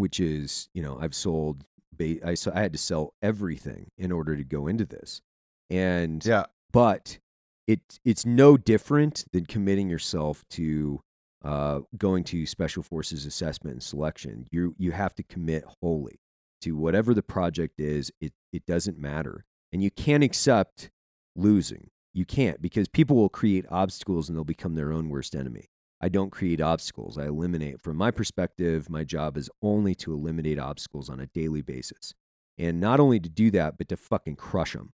[0.00, 1.64] which is, you know, I've sold.
[1.96, 5.20] Ba- I so I had to sell everything in order to go into this,
[5.68, 6.46] and Yeah.
[6.72, 7.18] but
[7.66, 11.00] it it's no different than committing yourself to
[11.44, 14.46] uh, going to special forces assessment and selection.
[14.50, 16.20] You you have to commit wholly
[16.62, 18.10] to whatever the project is.
[18.20, 20.90] It it doesn't matter, and you can't accept
[21.36, 21.90] losing.
[22.12, 25.69] You can't because people will create obstacles and they'll become their own worst enemy.
[26.00, 27.18] I don't create obstacles.
[27.18, 27.80] I eliminate.
[27.80, 32.14] From my perspective, my job is only to eliminate obstacles on a daily basis.
[32.58, 34.92] And not only to do that, but to fucking crush them.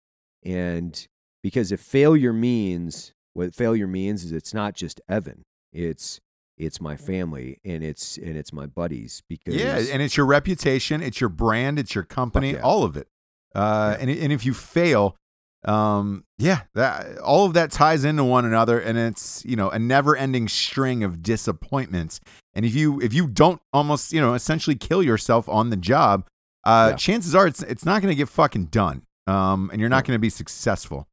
[0.43, 1.07] And
[1.43, 5.43] because if failure means what failure means is it's not just Evan.
[5.71, 6.19] It's
[6.57, 11.01] it's my family and it's and it's my buddies because Yeah, and it's your reputation,
[11.01, 12.61] it's your brand, it's your company, yeah.
[12.61, 13.07] all of it.
[13.55, 14.01] Uh, Yeah.
[14.01, 15.15] and and if you fail,
[15.66, 19.78] um, yeah, that all of that ties into one another, and it's you know a
[19.80, 22.20] never-ending string of disappointments.
[22.53, 26.26] And if you if you don't almost you know essentially kill yourself on the job,
[26.66, 26.95] uh, Yeah.
[26.97, 29.03] chances are it's it's not going to get fucking done.
[29.28, 31.07] Um, and you're not going to be successful.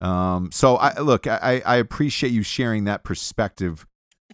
[0.00, 3.86] Um, so I look, I I appreciate you sharing that perspective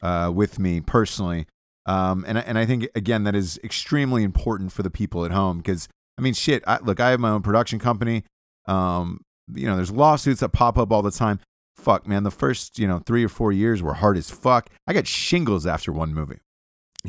[0.03, 1.47] uh, with me personally.
[1.87, 5.59] Um, and and I think again that is extremely important for the people at home
[5.59, 5.87] because
[6.19, 6.65] I mean shit.
[6.67, 8.25] I, look, I have my own production company.
[8.67, 9.21] Um,
[9.55, 11.41] you know, there's lawsuits that pop up all the time.
[11.77, 14.69] Fuck, man, the first you know three or four years were hard as fuck.
[14.87, 16.39] I got shingles after one movie.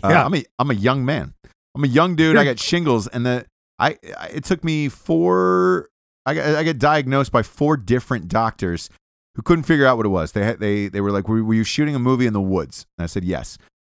[0.03, 0.25] Uh, Yeah.
[0.25, 1.33] I'm a I'm a young man.
[1.75, 2.37] I'm a young dude.
[2.37, 3.45] I got shingles, and the
[3.79, 5.89] I, I it took me four.
[6.25, 8.89] I got I got diagnosed by four different doctors
[9.35, 10.31] who couldn't figure out what it was.
[10.33, 12.85] They had, they they were like, were, "Were you shooting a movie in the woods?"
[12.97, 13.57] And I said, "Yes."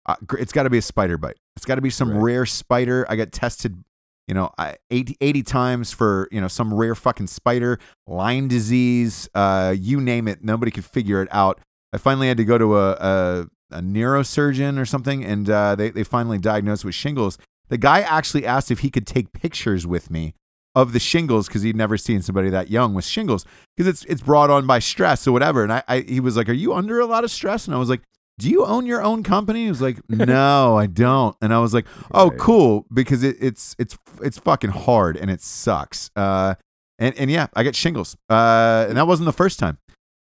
[0.08, 1.38] Uh, it's got to be a spider bite.
[1.56, 2.22] It's got to be some Right.
[2.24, 3.06] rare spider.
[3.08, 3.84] I got tested,
[4.32, 4.50] you know,
[4.90, 10.30] 80, 80 times for you know some rare fucking spider, Lyme disease, uh, you name
[10.30, 10.42] it.
[10.42, 11.60] Nobody could figure it out.
[11.92, 15.90] I finally had to go to a a, a neurosurgeon or something, and uh, they
[15.90, 17.38] they finally diagnosed with shingles.
[17.68, 20.34] The guy actually asked if he could take pictures with me
[20.76, 24.22] of the shingles because he'd never seen somebody that young with shingles because it's it's
[24.22, 25.62] brought on by stress or whatever.
[25.62, 27.80] And I, I he was like, "Are you under a lot of stress?" And I
[27.80, 28.02] was like,
[28.42, 31.74] "Do you own your own company?" He was like, "No, I don't." And I was
[31.74, 32.40] like, "Oh, Right.
[32.40, 36.10] cool," because it, it's it's it's fucking hard and it sucks.
[36.16, 36.56] Uh,
[37.00, 38.16] and and yeah, I get shingles.
[38.30, 39.78] Uh, and that wasn't the first time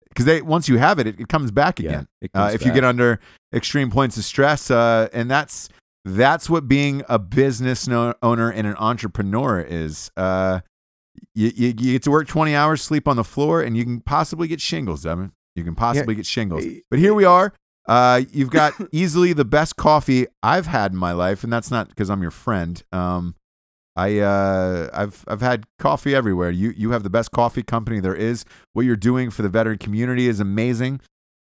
[0.10, 2.08] because they once you have it, it, it comes back Yeah, again.
[2.24, 3.20] Uh, comes if you get under
[3.54, 5.70] extreme points of stress, uh, and that's
[6.06, 10.12] that's what being a business no- owner and an entrepreneur is.
[10.18, 10.62] Uh,
[11.36, 14.00] you, you, you get to work 20 hours, sleep on the floor, and you can
[14.02, 15.34] possibly get shingles, Evan.
[15.56, 16.64] You can possibly get shingles.
[16.90, 17.54] But here we are.
[17.88, 21.90] Uh, you've got easily the best coffee I've had in my life, and that's not
[21.90, 22.82] because I'm your friend.
[22.92, 23.36] Um,
[23.96, 26.50] I uh, I've I've had coffee everywhere.
[26.50, 28.46] You you have the best coffee company there is.
[28.74, 31.02] What you're doing for the veteran community is amazing.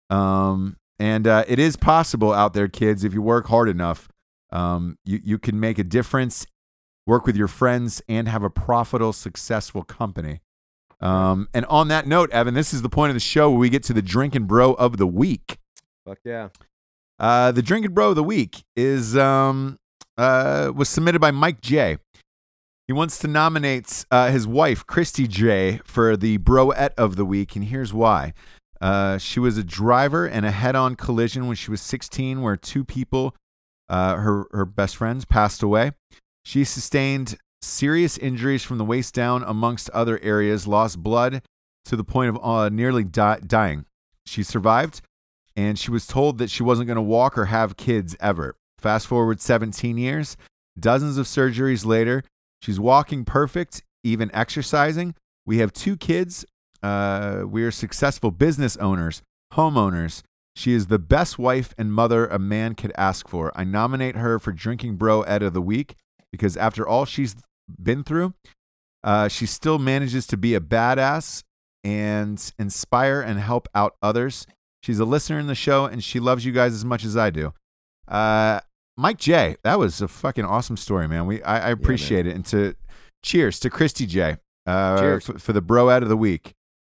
[0.10, 4.10] Um, and uh, it is possible out there, kids, if you work hard enough.
[4.52, 6.48] Um, you you can make a difference,
[7.06, 10.42] work with your friends, and have a profitable, successful company.
[11.02, 13.70] Um, and on that note, Evan, this is the point of the show where we
[13.70, 15.58] get to the drinking bro of the week.
[16.10, 16.50] Fuck yeah.
[17.20, 19.78] Uh, the drinking bro of the week is um,
[20.18, 21.98] uh, was submitted by Mike J.
[22.88, 27.56] He wants to nominate uh, his wife, Christy J, for the broette of the week,
[27.56, 28.34] and here's why.
[28.82, 32.84] Uh, she was a driver in a head-on collision when she was 16, where two
[32.84, 33.36] people,
[33.88, 35.92] uh, her her best friends, passed away.
[36.44, 41.44] She sustained serious injuries from the waist down, amongst other areas, lost blood
[41.86, 43.86] to the point of uh, nearly di- dying.
[44.26, 45.02] She survived,
[45.56, 48.56] and she was told that she wasn't going to walk or have kids ever.
[48.78, 50.38] Fast forward 17 years,
[50.80, 52.24] dozens of surgeries later,
[52.62, 55.16] she's walking perfect, even exercising.
[55.46, 56.46] We have two kids.
[56.82, 59.22] Uh, we are successful business owners,
[59.54, 60.24] homeowners.
[60.56, 63.52] She is the best wife and mother a man could ask for.
[63.56, 65.96] I nominate her for Drinking Broette of the Week
[66.32, 67.36] because after all she's
[67.82, 68.34] been through,
[69.04, 71.44] uh, she still manages to be a badass
[71.84, 74.46] and inspire and help out others.
[74.82, 77.30] She's a listener in the show and she loves you guys as much as I
[77.30, 77.54] do.
[78.08, 78.62] Uh,
[78.98, 81.26] Mike J, that was a fucking awesome story, man.
[81.26, 82.36] We I, I appreciate it.
[82.36, 82.76] And to
[83.24, 86.54] cheers to Christy J uh, f- for the bro out of the week.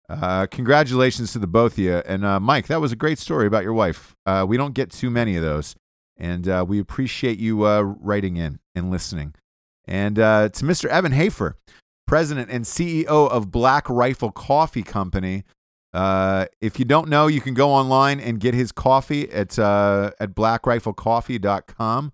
[0.08, 1.94] Uh, congratulations to the both of you.
[2.06, 4.14] And uh, Mike, that was a great story about your wife.
[4.26, 5.74] Uh, we don't get too many of those.
[6.16, 9.34] And uh, we appreciate you uh, writing in and listening.
[9.86, 10.86] And uh, to Mr.
[10.86, 11.56] Evan Hafer,
[12.06, 15.44] president and CEO of Black Rifle Coffee Company.
[15.94, 20.10] Uh, if you don't know, you can go online and get his coffee at uh,
[20.18, 22.12] at blackriflecoffee.com.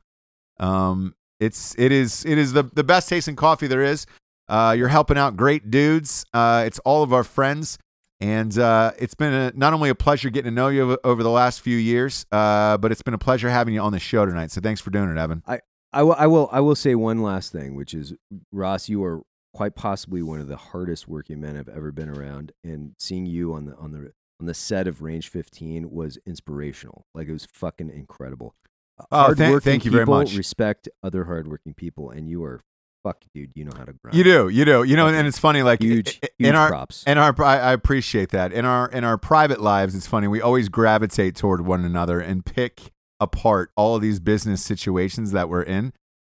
[0.59, 4.07] Um, it's it is it is the the best tasting coffee there is.
[4.49, 6.26] Uh, you're helping out great dudes.
[6.35, 7.78] Uh, it's all of our friends,
[8.20, 11.22] and uh, it's been a, not only a pleasure getting to know you over, over
[11.22, 14.26] the last few years, uh, but it's been a pleasure having you on the show
[14.26, 14.51] tonight.
[14.51, 15.43] So thanks for doing it, Evan.
[15.47, 15.61] I
[15.93, 18.12] I will, I will say one last thing, which is
[18.53, 19.22] Ross, you are
[19.53, 23.55] quite possibly one of the hardest working men I've ever been around, and seeing you
[23.55, 27.05] on the on the on the set of Range 15 was inspirational.
[27.14, 28.55] Like it was fucking incredible.
[28.98, 30.36] Uh, Oh, thank- thank you very much.
[30.36, 32.61] Respect other hardworking people, and you are
[33.03, 33.51] fuck, dude.
[33.55, 34.14] You know how to grind.
[34.16, 36.55] You do, you do, you know, and it's funny, like Huge, i- i- huge in
[36.55, 37.03] our props.
[37.07, 39.94] in our I I appreciate that in our in our private lives.
[39.94, 44.62] It's funny we always gravitate toward one another and pick apart all of these business
[44.64, 45.92] situations that we're in,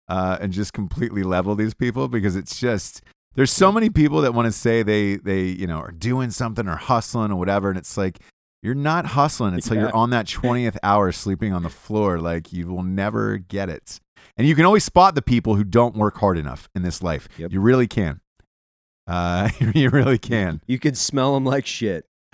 [0.10, 3.02] uh, and just completely level these people because it's just
[3.36, 6.68] there's so many people that want to say they they you know are doing something
[6.68, 8.20] or hustling or whatever, and it's like.
[8.64, 9.82] You're not hustling until Yeah.
[9.84, 12.20] you're on that 20th hour sleeping on the floor.
[12.20, 14.00] Like, you will never get it.
[14.36, 17.30] And you can always spot the people who don't work hard enough in this life.
[17.38, 17.54] Yep.
[17.54, 18.20] You really can.
[19.06, 20.62] Uh, you really can.
[20.66, 22.08] You can smell them like shit.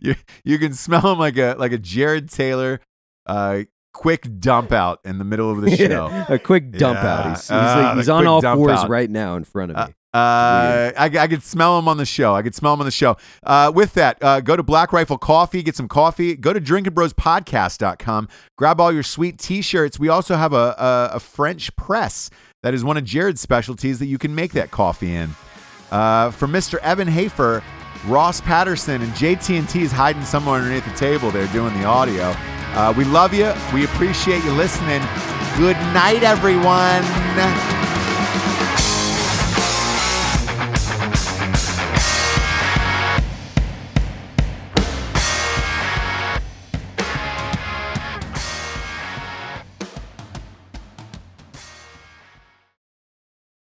[0.00, 2.80] you you can smell them like a like a Jared Taylor,
[3.26, 3.60] uh,
[3.96, 6.24] quick dump out in the middle of the show.
[6.28, 7.14] a quick dump Yeah.
[7.14, 7.30] out.
[7.30, 8.88] He's, he's, Ah, like, he's on all fours out.
[8.90, 9.94] right now in front of me.
[10.14, 12.34] Uh, I, I could smell him on the show.
[12.34, 13.16] I could smell him on the show.
[13.42, 16.34] Uh, with that, uh, go to Black Rifle Coffee, get some coffee.
[16.34, 18.28] Go to drinkingbrospodcast.com.
[18.56, 19.98] Grab all your sweet t-shirts.
[19.98, 22.30] We also have a, a, a French press
[22.62, 25.34] that is one of Jared's specialties that you can make that coffee in.
[25.90, 26.78] Uh, for Mr.
[26.78, 27.62] Evan Hafer,
[28.06, 32.34] Ross Patterson, and JT&T is hiding somewhere underneath the table there doing the audio.
[32.76, 33.52] Uh, we love you.
[33.72, 35.00] We appreciate you listening.
[35.56, 37.75] Good night, everyone.